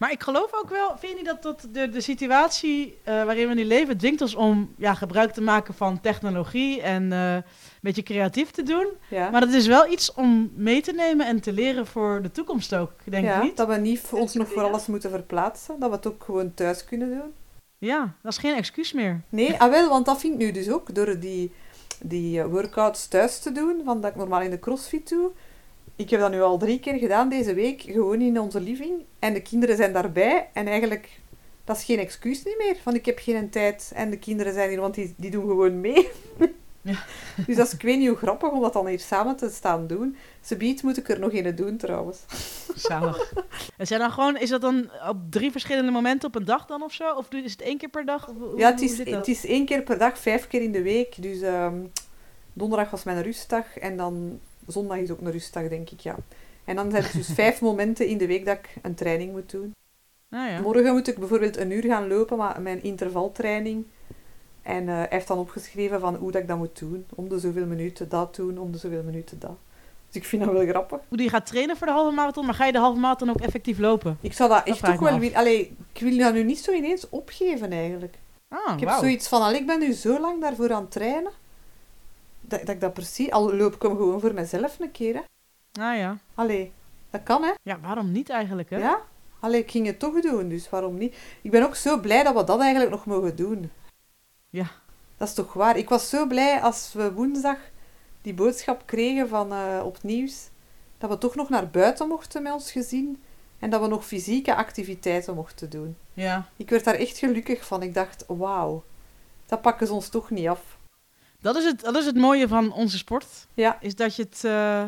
Maar 0.00 0.10
ik 0.10 0.22
geloof 0.22 0.50
ook 0.52 0.70
wel, 0.70 0.98
vind 0.98 1.12
je 1.12 1.18
niet 1.18 1.26
dat, 1.26 1.42
dat 1.42 1.66
de, 1.72 1.88
de 1.88 2.00
situatie 2.00 2.98
eh, 3.04 3.24
waarin 3.24 3.48
we 3.48 3.54
nu 3.54 3.64
leven 3.64 3.98
dwingt 3.98 4.20
ons 4.20 4.34
om 4.34 4.74
ja, 4.76 4.94
gebruik 4.94 5.32
te 5.32 5.40
maken 5.40 5.74
van 5.74 6.00
technologie 6.00 6.82
en 6.82 7.12
eh, 7.12 7.34
een 7.34 7.42
beetje 7.80 8.02
creatief 8.02 8.50
te 8.50 8.62
doen. 8.62 8.86
Ja. 9.08 9.30
Maar 9.30 9.40
dat 9.40 9.52
is 9.52 9.66
wel 9.66 9.90
iets 9.90 10.14
om 10.14 10.52
mee 10.54 10.82
te 10.82 10.92
nemen 10.92 11.26
en 11.26 11.40
te 11.40 11.52
leren 11.52 11.86
voor 11.86 12.22
de 12.22 12.30
toekomst 12.30 12.74
ook, 12.74 12.92
denk 13.04 13.24
ja, 13.24 13.36
ik 13.36 13.42
niet? 13.42 13.56
dat 13.56 13.68
we 13.68 13.76
niet 13.76 14.00
voor 14.00 14.18
ons 14.18 14.34
nog 14.34 14.48
voor 14.48 14.62
alles 14.62 14.86
moeten 14.86 15.10
verplaatsen. 15.10 15.80
Dat 15.80 15.90
we 15.90 15.96
het 15.96 16.06
ook 16.06 16.24
gewoon 16.24 16.54
thuis 16.54 16.84
kunnen 16.84 17.08
doen. 17.08 17.32
Ja, 17.78 18.14
dat 18.22 18.32
is 18.32 18.38
geen 18.38 18.56
excuus 18.56 18.92
meer. 18.92 19.20
Nee, 19.28 19.56
ah 19.58 19.70
wel, 19.70 19.88
want 19.88 20.06
dat 20.06 20.20
vind 20.20 20.32
ik 20.32 20.38
nu 20.38 20.52
dus 20.52 20.70
ook. 20.70 20.94
Door 20.94 21.18
die, 21.18 21.52
die 22.02 22.40
eh, 22.40 22.46
workouts 22.46 23.08
thuis 23.08 23.38
te 23.38 23.52
doen, 23.52 23.82
van 23.84 24.00
dat 24.00 24.10
ik 24.10 24.16
normaal 24.16 24.40
in 24.40 24.50
de 24.50 24.58
crossfit 24.58 25.08
doe. 25.08 25.30
Ik 25.96 26.10
heb 26.10 26.20
dat 26.20 26.30
nu 26.30 26.40
al 26.42 26.58
drie 26.58 26.80
keer 26.80 26.98
gedaan 26.98 27.28
deze 27.28 27.54
week, 27.54 27.82
gewoon 27.82 28.20
in 28.20 28.40
onze 28.40 28.60
living. 28.60 28.92
En 29.18 29.32
de 29.34 29.42
kinderen 29.42 29.76
zijn 29.76 29.92
daarbij. 29.92 30.48
En 30.52 30.66
eigenlijk, 30.66 31.20
dat 31.64 31.76
is 31.76 31.84
geen 31.84 31.98
excuus 31.98 32.44
niet 32.44 32.58
meer. 32.58 32.76
Van 32.82 32.94
ik 32.94 33.06
heb 33.06 33.18
geen 33.18 33.50
tijd 33.50 33.92
en 33.94 34.10
de 34.10 34.18
kinderen 34.18 34.52
zijn 34.52 34.68
hier, 34.68 34.80
want 34.80 34.94
die, 34.94 35.14
die 35.16 35.30
doen 35.30 35.46
gewoon 35.46 35.80
mee. 35.80 36.08
Ja. 36.82 37.04
Dus 37.46 37.56
dat 37.56 37.66
is, 37.66 37.72
ik 37.74 37.82
weet 37.82 37.98
niet 37.98 38.08
hoe 38.08 38.16
grappig 38.16 38.50
om 38.50 38.60
dat 38.60 38.72
dan 38.72 38.86
hier 38.86 38.98
samen 39.00 39.36
te 39.36 39.50
staan 39.50 39.86
doen. 39.86 40.16
Ze 40.40 40.56
biedt 40.56 40.82
moet 40.82 40.96
ik 40.96 41.08
er 41.08 41.18
nog 41.18 41.32
een 41.32 41.54
doen 41.54 41.76
trouwens. 41.76 42.18
Zalig. 42.74 43.32
En 43.76 43.86
zijn 43.86 44.00
dan 44.00 44.10
gewoon, 44.10 44.36
is 44.36 44.48
dat 44.48 44.60
dan 44.60 44.90
op 45.08 45.16
drie 45.30 45.50
verschillende 45.50 45.90
momenten 45.90 46.28
op 46.28 46.34
een 46.34 46.44
dag 46.44 46.66
dan 46.66 46.82
of 46.82 46.92
zo? 46.92 47.14
Of 47.14 47.32
is 47.32 47.52
het 47.52 47.62
één 47.62 47.78
keer 47.78 47.88
per 47.88 48.04
dag? 48.04 48.26
Hoe- 48.38 48.58
Ja, 48.58 48.70
het 48.70 48.80
is, 48.80 48.98
het 48.98 49.28
is 49.28 49.46
één 49.46 49.66
keer 49.66 49.82
per 49.82 49.98
dag, 49.98 50.18
vijf 50.18 50.46
keer 50.46 50.62
in 50.62 50.72
de 50.72 50.82
week. 50.82 51.22
Dus 51.22 51.40
ehm, 51.40 51.76
donderdag 52.52 52.90
was 52.90 53.04
mijn 53.04 53.22
rustdag 53.22 53.78
en 53.78 53.96
dan 53.96 54.40
zondag 54.70 54.98
is 54.98 55.10
ook 55.10 55.20
een 55.20 55.32
rustdag, 55.32 55.68
denk 55.68 55.90
ik, 55.90 56.00
ja. 56.00 56.16
En 56.64 56.76
dan 56.76 56.90
zijn 56.90 57.02
het 57.02 57.12
dus 57.12 57.28
vijf 57.28 57.60
momenten 57.70 58.06
in 58.06 58.18
de 58.18 58.26
week 58.26 58.46
dat 58.46 58.56
ik 58.56 58.68
een 58.82 58.94
training 58.94 59.32
moet 59.32 59.50
doen. 59.50 59.74
Nou 60.28 60.50
ja. 60.50 60.60
Morgen 60.60 60.92
moet 60.92 61.08
ik 61.08 61.18
bijvoorbeeld 61.18 61.56
een 61.56 61.70
uur 61.70 61.84
gaan 61.84 62.08
lopen, 62.08 62.36
maar 62.36 62.60
mijn 62.60 62.82
intervaltraining. 62.82 63.84
En 64.62 64.88
eh, 64.88 64.94
hij 64.94 65.06
heeft 65.10 65.28
dan 65.28 65.38
opgeschreven 65.38 66.00
van 66.00 66.14
hoe 66.14 66.32
dat 66.32 66.42
ik 66.42 66.48
dat 66.48 66.58
moet 66.58 66.78
doen. 66.78 67.06
Om 67.14 67.28
de 67.28 67.38
zoveel 67.38 67.66
minuten 67.66 68.08
dat 68.08 68.34
doen, 68.36 68.58
om 68.58 68.72
de 68.72 68.78
zoveel 68.78 69.02
minuten 69.02 69.38
dat. 69.38 69.56
Dus 70.06 70.22
ik 70.22 70.28
vind 70.28 70.44
dat 70.44 70.52
wel 70.52 70.66
grappig. 70.66 70.98
Hoe 71.08 71.22
je 71.22 71.28
gaat 71.28 71.46
trainen 71.46 71.76
voor 71.76 71.86
de 71.86 71.92
halve 71.92 72.14
marathon, 72.14 72.44
maar 72.44 72.54
ga 72.54 72.66
je 72.66 72.72
de 72.72 72.78
halve 72.78 73.00
marathon 73.00 73.30
ook 73.30 73.40
effectief 73.40 73.78
lopen? 73.78 74.18
Ik 74.20 74.32
zou 74.32 74.48
dat 74.48 74.66
echt 74.66 74.78
vraag 74.78 74.94
ook 74.94 75.00
wel 75.00 75.18
willen... 75.18 75.36
Allee, 75.36 75.76
ik 75.92 76.00
wil 76.00 76.18
dat 76.18 76.32
nu 76.32 76.42
niet 76.42 76.58
zo 76.58 76.72
ineens 76.72 77.08
opgeven 77.08 77.72
eigenlijk. 77.72 78.18
Ah, 78.48 78.74
Ik 78.74 78.80
heb 78.80 78.98
zoiets 78.98 79.28
van, 79.28 79.42
al 79.42 79.52
ik 79.52 79.66
ben 79.66 79.78
nu 79.78 79.92
zo 79.92 80.20
lang 80.20 80.40
daarvoor 80.40 80.72
aan 80.72 80.82
het 80.82 80.90
trainen, 80.90 81.32
dat, 82.50 82.60
dat 82.60 82.68
ik 82.68 82.80
dat 82.80 82.92
precies... 82.92 83.30
Al 83.30 83.54
loop 83.54 83.74
ik 83.74 83.82
hem 83.82 83.96
gewoon 83.96 84.20
voor 84.20 84.34
mezelf 84.34 84.78
een 84.78 84.90
keer, 84.90 85.14
hè. 85.14 85.20
Ah 85.82 85.96
ja. 85.96 86.18
Allee, 86.34 86.72
dat 87.10 87.22
kan, 87.22 87.42
hè. 87.42 87.52
Ja, 87.62 87.80
waarom 87.80 88.12
niet 88.12 88.30
eigenlijk, 88.30 88.70
hè? 88.70 88.78
Ja? 88.78 89.02
Allee, 89.40 89.60
ik 89.60 89.70
ging 89.70 89.86
het 89.86 89.98
toch 89.98 90.20
doen, 90.20 90.48
dus 90.48 90.70
waarom 90.70 90.98
niet? 90.98 91.16
Ik 91.42 91.50
ben 91.50 91.62
ook 91.62 91.74
zo 91.74 92.00
blij 92.00 92.22
dat 92.22 92.34
we 92.34 92.44
dat 92.44 92.60
eigenlijk 92.60 92.90
nog 92.90 93.06
mogen 93.06 93.36
doen. 93.36 93.70
Ja. 94.50 94.66
Dat 95.16 95.28
is 95.28 95.34
toch 95.34 95.52
waar? 95.52 95.76
Ik 95.76 95.88
was 95.88 96.08
zo 96.08 96.26
blij 96.26 96.60
als 96.60 96.92
we 96.92 97.12
woensdag 97.12 97.58
die 98.22 98.34
boodschap 98.34 98.82
kregen 98.86 99.28
van, 99.28 99.52
eh, 99.52 99.80
op 99.84 99.94
het 99.94 100.02
nieuws, 100.02 100.48
dat 100.98 101.10
we 101.10 101.18
toch 101.18 101.34
nog 101.34 101.48
naar 101.48 101.70
buiten 101.70 102.08
mochten 102.08 102.42
met 102.42 102.52
ons 102.52 102.72
gezin 102.72 103.22
en 103.58 103.70
dat 103.70 103.80
we 103.80 103.86
nog 103.86 104.06
fysieke 104.06 104.54
activiteiten 104.54 105.34
mochten 105.34 105.70
doen. 105.70 105.96
Ja. 106.12 106.48
Ik 106.56 106.70
werd 106.70 106.84
daar 106.84 106.94
echt 106.94 107.18
gelukkig 107.18 107.66
van. 107.66 107.82
Ik 107.82 107.94
dacht, 107.94 108.24
wauw, 108.26 108.84
dat 109.46 109.60
pakken 109.60 109.86
ze 109.86 109.92
ons 109.92 110.08
toch 110.08 110.30
niet 110.30 110.48
af. 110.48 110.78
Dat 111.40 111.56
is, 111.56 111.64
het, 111.64 111.80
dat 111.80 111.96
is 111.96 112.06
het 112.06 112.16
mooie 112.16 112.48
van 112.48 112.72
onze 112.72 112.98
sport. 112.98 113.26
Ja. 113.54 113.78
Is 113.80 113.94
dat, 113.94 114.16
je 114.16 114.22
het, 114.22 114.44
eh, 114.44 114.84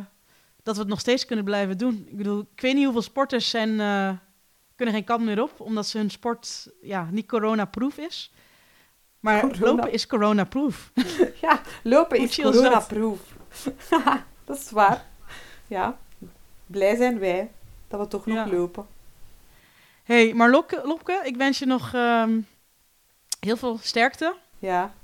dat 0.63 0.75
we 0.75 0.81
het 0.81 0.91
nog 0.91 1.01
steeds 1.01 1.25
kunnen 1.27 1.45
blijven 1.45 1.79
doen. 1.79 2.07
Ik 2.09 2.17
bedoel, 2.17 2.47
ik 2.55 2.61
weet 2.61 2.75
niet 2.75 2.85
hoeveel 2.85 3.03
sporters 3.03 3.51
zijn, 3.51 3.81
eh, 3.81 4.11
kunnen 4.77 4.95
geen 4.95 5.05
kant 5.05 5.25
meer 5.25 5.43
op, 5.43 5.61
omdat 5.61 5.87
ze 5.87 5.99
hun 5.99 6.11
sport 6.11 6.69
ja, 6.83 7.09
niet 7.11 7.27
corona-proof 7.29 7.97
is. 7.97 8.33
Maar 9.21 9.41
Corona. 9.41 9.67
lopen 9.67 9.93
is 9.93 10.07
corona-proof. 10.07 10.91
Ja, 11.41 11.61
lopen 11.83 12.19
is 12.19 12.37
corona-proof. 12.41 13.21
dat 14.45 14.59
is 14.59 14.71
waar. 14.71 15.05
Ja, 15.67 15.99
blij 16.67 16.97
zijn 16.97 17.19
wij 17.19 17.51
dat 17.89 18.01
we 18.01 18.09
toch 18.09 18.27
nog 18.27 18.37
Ja. 18.37 18.49
lopen. 18.49 18.87
hey, 20.03 20.35
maar 20.35 20.51
Lopke, 20.51 20.81
Lopke, 20.85 21.21
ik 21.25 21.37
wens 21.37 21.59
je 21.59 21.67
nog 21.67 21.95
ehm, 21.95 22.41
heel 23.41 23.57
veel 23.57 23.79
sterkte 23.83 24.35
Ja, 24.59 24.95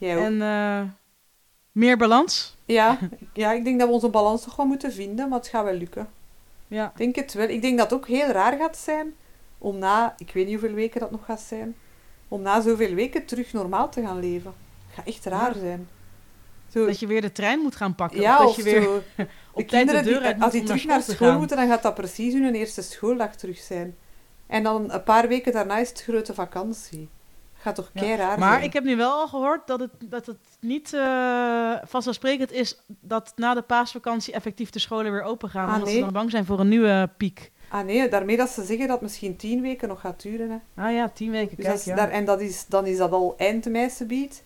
jij 0.00 0.16
ook. 0.16 0.24
en 0.24 0.42
eh, 0.42 0.82
meer 1.72 1.96
balans. 1.96 2.56
Ja, 2.64 2.98
ja, 3.34 3.52
ik 3.52 3.64
denk 3.64 3.78
dat 3.78 3.88
we 3.88 3.94
onze 3.94 4.08
balans 4.08 4.42
toch 4.42 4.56
wel 4.56 4.66
moeten 4.66 4.92
vinden, 4.92 5.28
maar 5.28 5.38
het 5.38 5.48
gaat 5.48 5.64
wel 5.64 5.74
lukken. 5.74 6.08
Ja. 6.68 6.86
Ik 6.90 6.96
denk 6.96 7.16
het 7.16 7.32
wel. 7.34 7.48
Ik 7.48 7.62
denk 7.62 7.78
dat 7.78 7.90
het 7.90 7.98
ook 7.98 8.06
heel 8.06 8.26
raar 8.28 8.56
gaat 8.58 8.76
zijn 8.76 9.14
om 9.58 9.78
na, 9.78 10.14
ik 10.18 10.30
weet 10.32 10.46
niet 10.46 10.58
hoeveel 10.60 10.76
weken 10.76 11.00
dat 11.00 11.10
nog 11.10 11.24
gaat 11.24 11.40
zijn, 11.40 11.76
om 12.28 12.42
na 12.42 12.60
zoveel 12.60 12.94
weken 12.94 13.24
terug 13.26 13.52
normaal 13.52 13.88
te 13.90 14.02
gaan 14.02 14.20
leven. 14.20 14.52
Het 14.86 14.94
gaat 14.94 15.06
echt 15.06 15.24
raar 15.24 15.54
Ja. 15.54 15.60
zijn. 15.60 15.88
Zo, 16.72 16.86
Dat 16.86 17.00
je 17.00 17.06
weer 17.06 17.20
de 17.20 17.32
trein 17.32 17.60
moet 17.60 17.76
gaan 17.76 17.94
pakken. 17.94 18.20
ja, 18.20 18.38
of 18.38 18.46
dat 18.46 18.56
je 18.56 18.62
weer 18.62 18.82
zo. 18.82 18.94
op 18.96 19.02
De 19.16 19.24
tijd 19.54 19.56
de 19.56 19.64
kinderen, 19.64 20.04
deur 20.04 20.34
die, 20.34 20.42
als 20.42 20.52
die 20.52 20.62
terug 20.62 20.84
naar 20.84 21.02
school 21.02 21.14
school 21.14 21.38
moeten, 21.38 21.56
dan 21.56 21.68
gaat 21.68 21.82
dat 21.82 21.94
precies 21.94 22.32
hun 22.32 22.54
eerste 22.54 22.82
schooldag 22.82 23.36
terug 23.36 23.58
zijn. 23.58 23.96
En 24.46 24.62
dan 24.62 24.92
een 24.92 25.02
paar 25.02 25.28
weken 25.28 25.52
daarna 25.52 25.78
is 25.78 25.88
het 25.88 26.02
grote 26.02 26.34
vakantie. 26.34 27.08
Gaat 27.62 27.74
toch 27.74 27.90
Ja. 27.94 28.00
kei 28.00 28.16
raar 28.16 28.38
Maar 28.38 28.64
ik 28.64 28.72
heb 28.72 28.84
nu 28.84 28.96
wel 28.96 29.10
al 29.12 29.28
gehoord 29.28 29.66
dat 29.66 29.80
het, 29.80 29.90
dat 30.04 30.26
het 30.26 30.36
niet 30.60 30.92
eh, 30.94 31.74
vanzelfsprekend 31.84 32.52
is 32.52 32.80
dat 33.00 33.32
na 33.36 33.54
de 33.54 33.62
paasvakantie 33.62 34.34
effectief 34.34 34.70
de 34.70 34.78
scholen 34.78 35.12
weer 35.12 35.22
open 35.22 35.48
gaan. 35.48 35.68
Ah, 35.68 35.72
omdat 35.74 35.88
ze 35.88 35.94
nee? 35.94 36.02
dan 36.02 36.12
bang 36.12 36.30
zijn 36.30 36.44
voor 36.44 36.60
een 36.60 36.68
nieuwe 36.68 37.10
piek. 37.16 37.50
Ah 37.68 37.84
nee, 37.84 38.08
daarmee 38.08 38.36
dat 38.36 38.48
ze 38.48 38.64
zeggen 38.64 38.78
dat 38.86 38.90
het 38.90 39.00
misschien 39.00 39.36
tien 39.36 39.60
weken 39.60 39.88
nog 39.88 40.00
gaat 40.00 40.22
duren. 40.22 40.50
Hè. 40.50 40.82
Ah 40.84 40.92
ja, 40.92 41.08
tien 41.08 41.30
weken. 41.30 41.56
Dus 41.56 41.64
Kijk, 41.64 41.68
dat 41.68 41.78
is 41.78 41.84
ja. 41.84 41.94
daar, 41.94 42.10
en 42.10 42.24
dat 42.24 42.40
is, 42.40 42.66
dan 42.66 42.86
is 42.86 42.96
dat 42.96 43.12
al 43.12 43.34
eind 43.36 43.64
mei 43.68 43.90
biedt. 44.06 44.42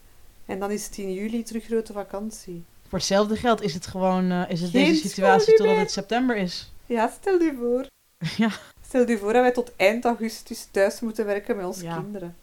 En 0.47 0.59
dan 0.59 0.71
is 0.71 0.87
het 0.87 0.99
in 0.99 1.13
juli 1.13 1.43
terug 1.43 1.65
grote 1.65 1.93
vakantie. 1.93 2.65
Voor 2.89 2.99
hetzelfde 2.99 3.37
geld 3.37 3.63
is 3.63 3.75
het 3.75 3.87
gewoon 3.87 4.31
eh, 4.31 4.43
is 4.49 4.61
het 4.61 4.71
Geen 4.71 4.85
deze 4.85 5.09
situatie 5.09 5.55
totdat 5.57 5.77
het 5.77 5.91
september 5.91 6.37
is. 6.37 6.73
Ja, 6.87 7.11
stel 7.21 7.41
je 7.41 7.55
voor. 7.61 7.87
Ja. 8.37 8.51
Stel 8.87 9.09
je 9.09 9.19
voor 9.19 9.33
dat 9.33 9.43
wij 9.43 9.53
tot 9.53 9.73
eind 9.77 10.05
augustus 10.05 10.69
thuis 10.71 11.01
moeten 11.01 11.27
werken 11.27 11.57
met 11.57 11.67
onze 11.67 11.85
Ja. 11.85 11.95
kinderen. 11.97 12.37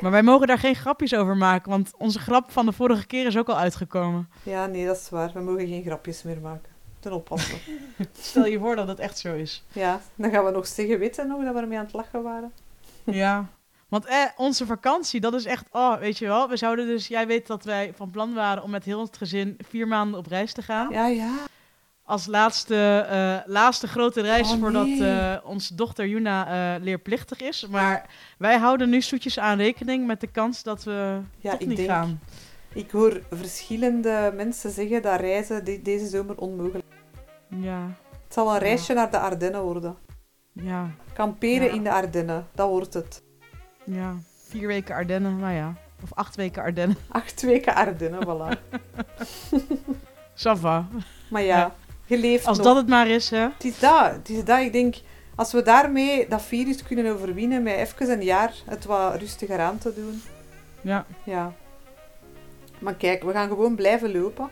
Maar 0.00 0.10
wij 0.10 0.22
mogen 0.22 0.46
daar 0.46 0.58
geen 0.58 0.74
grapjes 0.74 1.14
over 1.14 1.36
maken, 1.36 1.70
want 1.70 1.92
onze 1.96 2.18
grap 2.18 2.50
van 2.50 2.66
de 2.66 2.72
vorige 2.72 3.06
keer 3.06 3.26
is 3.26 3.36
ook 3.36 3.48
al 3.48 3.58
uitgekomen. 3.58 4.28
Ja, 4.42 4.66
nee, 4.66 4.86
dat 4.86 4.96
is 4.96 5.08
waar. 5.10 5.30
We 5.34 5.40
mogen 5.40 5.66
geen 5.66 5.82
grapjes 5.82 6.22
meer 6.22 6.40
maken. 6.40 6.70
Ten 7.00 7.12
oppassen. 7.12 7.58
Stel 8.20 8.46
je 8.46 8.58
voor 8.58 8.76
dat 8.76 8.88
het 8.88 8.98
echt 8.98 9.18
zo 9.18 9.34
is. 9.34 9.64
ja, 9.72 10.00
dan 10.14 10.30
gaan 10.30 10.44
we 10.44 10.50
nog 10.50 10.66
zeggen, 10.66 10.98
weten 10.98 11.28
nog 11.28 11.44
dat 11.44 11.54
we 11.54 11.60
ermee 11.60 11.78
aan 11.78 11.84
het 11.84 11.94
lachen 11.94 12.22
waren? 12.22 12.52
Ja. 13.04 13.46
Want 13.88 14.06
eh, 14.06 14.24
onze 14.36 14.66
vakantie, 14.66 15.20
dat 15.20 15.34
is 15.34 15.44
echt, 15.44 15.64
oh, 15.70 15.98
weet 15.98 16.18
je 16.18 16.26
wel, 16.26 16.48
we 16.48 16.56
zouden 16.56 16.86
dus, 16.86 17.08
jij 17.08 17.26
weet 17.26 17.46
dat 17.46 17.64
wij 17.64 17.92
van 17.96 18.10
plan 18.10 18.34
waren 18.34 18.62
om 18.62 18.70
met 18.70 18.84
heel 18.84 19.00
het 19.00 19.16
gezin 19.16 19.56
vier 19.68 19.88
maanden 19.88 20.18
op 20.18 20.26
reis 20.26 20.52
te 20.52 20.62
gaan. 20.62 20.90
Ja, 20.90 21.06
ja. 21.06 21.34
Als 22.08 22.26
laatste, 22.26 23.06
eh, 23.08 23.52
laatste 23.52 23.86
grote 23.88 24.20
reis 24.20 24.50
Oh, 24.52 24.58
voordat 24.60 24.86
nee. 24.86 25.04
eh, 25.08 25.36
onze 25.44 25.74
dochter 25.74 26.06
Juna 26.06 26.46
eh, 26.76 26.82
leerplichtig 26.82 27.40
is. 27.40 27.66
Maar 27.70 28.06
wij 28.38 28.56
houden 28.58 28.88
nu 28.90 29.02
zoetjes 29.02 29.38
aan 29.38 29.56
rekening 29.58 30.06
met 30.06 30.20
de 30.20 30.26
kans 30.26 30.62
dat 30.62 30.84
we 30.84 31.20
Ja, 31.38 31.50
toch 31.50 31.60
ik 31.60 31.66
niet 31.66 31.76
denk- 31.76 31.88
gaan. 31.88 32.20
Ik 32.72 32.90
hoor 32.90 33.20
verschillende 33.32 34.32
mensen 34.36 34.70
zeggen 34.70 35.02
dat 35.02 35.20
reizen 35.20 35.64
de- 35.64 35.82
deze 35.82 36.06
zomer 36.06 36.36
onmogelijk 36.36 36.84
Ja, 37.48 37.86
Het 38.24 38.32
zal 38.34 38.46
een 38.48 38.52
Ja. 38.52 38.58
reisje 38.58 38.92
naar 38.94 39.10
de 39.10 39.18
Ardennen 39.18 39.62
worden. 39.62 39.96
ja, 40.52 40.90
Kamperen 41.12 41.66
Ja. 41.66 41.72
in 41.72 41.82
de 41.82 41.92
Ardennen, 41.92 42.46
dat 42.54 42.68
wordt 42.68 42.94
het. 42.94 43.22
ja. 43.84 44.14
Vier 44.48 44.66
weken 44.66 44.94
Ardennen, 44.94 45.38
nou 45.38 45.52
ja. 45.54 45.74
Of 46.02 46.14
acht 46.14 46.36
weken 46.36 46.62
Ardennen. 46.62 46.96
Acht 47.08 47.42
weken 47.42 47.74
Ardennen, 47.74 48.20
voilà. 48.26 48.58
Sava. 50.34 50.86
Maar 51.30 51.42
Ja. 51.42 51.74
Je 52.08 52.18
leeft 52.18 52.46
Als 52.46 52.56
nog. 52.56 52.66
dat 52.66 52.76
het 52.76 52.88
maar 52.88 53.08
is, 53.08 53.30
hè. 53.30 53.38
Het 53.40 53.64
is 53.64 53.78
dat, 53.78 54.12
het 54.12 54.28
is 54.28 54.44
dat. 54.44 54.60
Ik 54.60 54.72
denk, 54.72 54.94
als 55.34 55.52
we 55.52 55.62
daarmee 55.62 56.28
dat 56.28 56.42
virus 56.42 56.82
kunnen 56.82 57.12
overwinnen, 57.12 57.62
met 57.62 57.76
even 57.76 58.10
een 58.10 58.22
jaar 58.22 58.54
het 58.64 58.84
wat 58.84 59.16
rustiger 59.20 59.60
aan 59.60 59.78
te 59.78 59.94
doen. 59.94 60.22
Ja, 60.80 61.06
Ja. 61.24 61.52
Maar 62.78 62.94
kijk, 62.94 63.22
we 63.22 63.32
gaan 63.32 63.48
gewoon 63.48 63.74
blijven 63.74 64.12
lopen. 64.12 64.48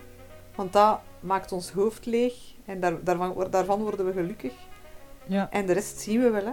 Want 0.55 0.73
dat 0.73 1.01
maakt 1.21 1.53
ons 1.53 1.71
hoofd 1.71 2.07
leeg. 2.07 2.35
En 2.65 2.81
daar, 2.81 3.05
daarvan, 3.05 3.47
daarvan 3.51 3.81
worden 3.81 4.07
we 4.07 4.13
gelukkig. 4.13 4.53
ja, 5.27 5.49
En 5.51 5.67
de 5.67 5.73
rest 5.73 6.01
zien 6.01 6.21
we 6.21 6.31
wel, 6.31 6.45
hè. 6.45 6.53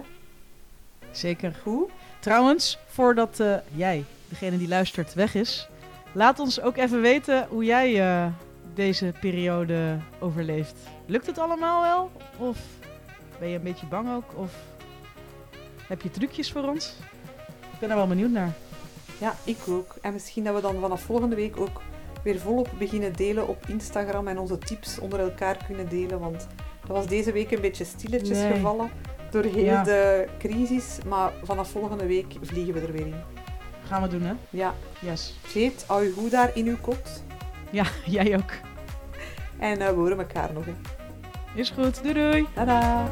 zeker. 1.10 1.54
Goed? 1.62 1.90
Trouwens, 2.20 2.78
voordat 2.86 3.40
eh, 3.40 3.54
jij, 3.74 4.04
degene 4.28 4.58
die 4.58 4.68
luistert, 4.68 5.14
weg 5.14 5.34
is, 5.34 5.68
laat 6.12 6.38
ons 6.38 6.60
ook 6.60 6.76
even 6.76 7.00
weten 7.00 7.46
hoe 7.48 7.64
jij 7.64 8.00
eh, 8.00 8.26
deze 8.74 9.12
periode 9.20 9.98
overleeft. 10.18 10.76
Lukt 11.06 11.26
het 11.26 11.38
allemaal 11.38 11.82
wel? 11.82 12.10
Of 12.48 12.58
ben 13.38 13.48
je 13.48 13.56
een 13.56 13.62
beetje 13.62 13.86
bang 13.86 14.14
ook? 14.14 14.38
Of 14.38 14.52
heb 15.88 16.02
je 16.02 16.10
trucjes 16.10 16.52
voor 16.52 16.68
ons? 16.68 16.96
Ik 17.72 17.78
ben 17.78 17.90
er 17.90 17.96
wel 17.96 18.06
benieuwd 18.06 18.30
naar. 18.30 18.52
Ja, 19.20 19.34
ik 19.44 19.58
ook. 19.68 19.96
En 20.02 20.12
misschien 20.12 20.44
dat 20.44 20.54
we 20.54 20.60
dan 20.60 20.80
vanaf 20.80 21.02
volgende 21.02 21.36
week 21.36 21.56
ook 21.60 21.80
weer 22.22 22.38
volop 22.38 22.68
beginnen 22.78 23.12
delen 23.12 23.48
op 23.48 23.66
Instagram 23.66 24.28
en 24.28 24.38
onze 24.38 24.58
tips 24.58 24.98
onder 24.98 25.20
elkaar 25.20 25.64
kunnen 25.66 25.88
delen. 25.88 26.20
Want 26.20 26.46
dat 26.80 26.96
was 26.96 27.06
deze 27.06 27.32
week 27.32 27.50
een 27.50 27.60
beetje 27.60 27.84
stilletjes 27.84 28.38
gevallen 28.52 28.90
door 29.30 29.44
heel 29.44 29.82
de 29.82 30.28
crisis. 30.38 30.98
Maar 31.06 31.32
vanaf 31.42 31.70
volgende 31.70 32.06
week 32.06 32.34
vliegen 32.40 32.74
we 32.74 32.80
er 32.80 32.92
weer 32.92 33.06
in. 33.06 33.14
Gaan 33.86 34.02
we 34.02 34.08
doen, 34.08 34.22
hè? 34.22 34.34
Ja. 34.50 34.74
Yes. 35.00 35.34
Jeet, 35.52 35.84
hou 35.86 36.04
je 36.04 36.12
goed 36.12 36.30
daar 36.30 36.50
in 36.56 36.66
uw 36.66 36.78
kot. 36.80 37.22
Ja, 37.70 37.84
jij 38.06 38.36
ook. 38.36 38.52
En 39.58 39.80
eh, 39.80 39.88
we 39.88 39.94
horen 39.94 40.18
elkaar 40.18 40.52
nog. 40.52 40.64
Is 41.54 41.70
goed. 41.70 42.02
Doei 42.02 42.14
doei. 42.14 42.46
Tada. 42.54 43.10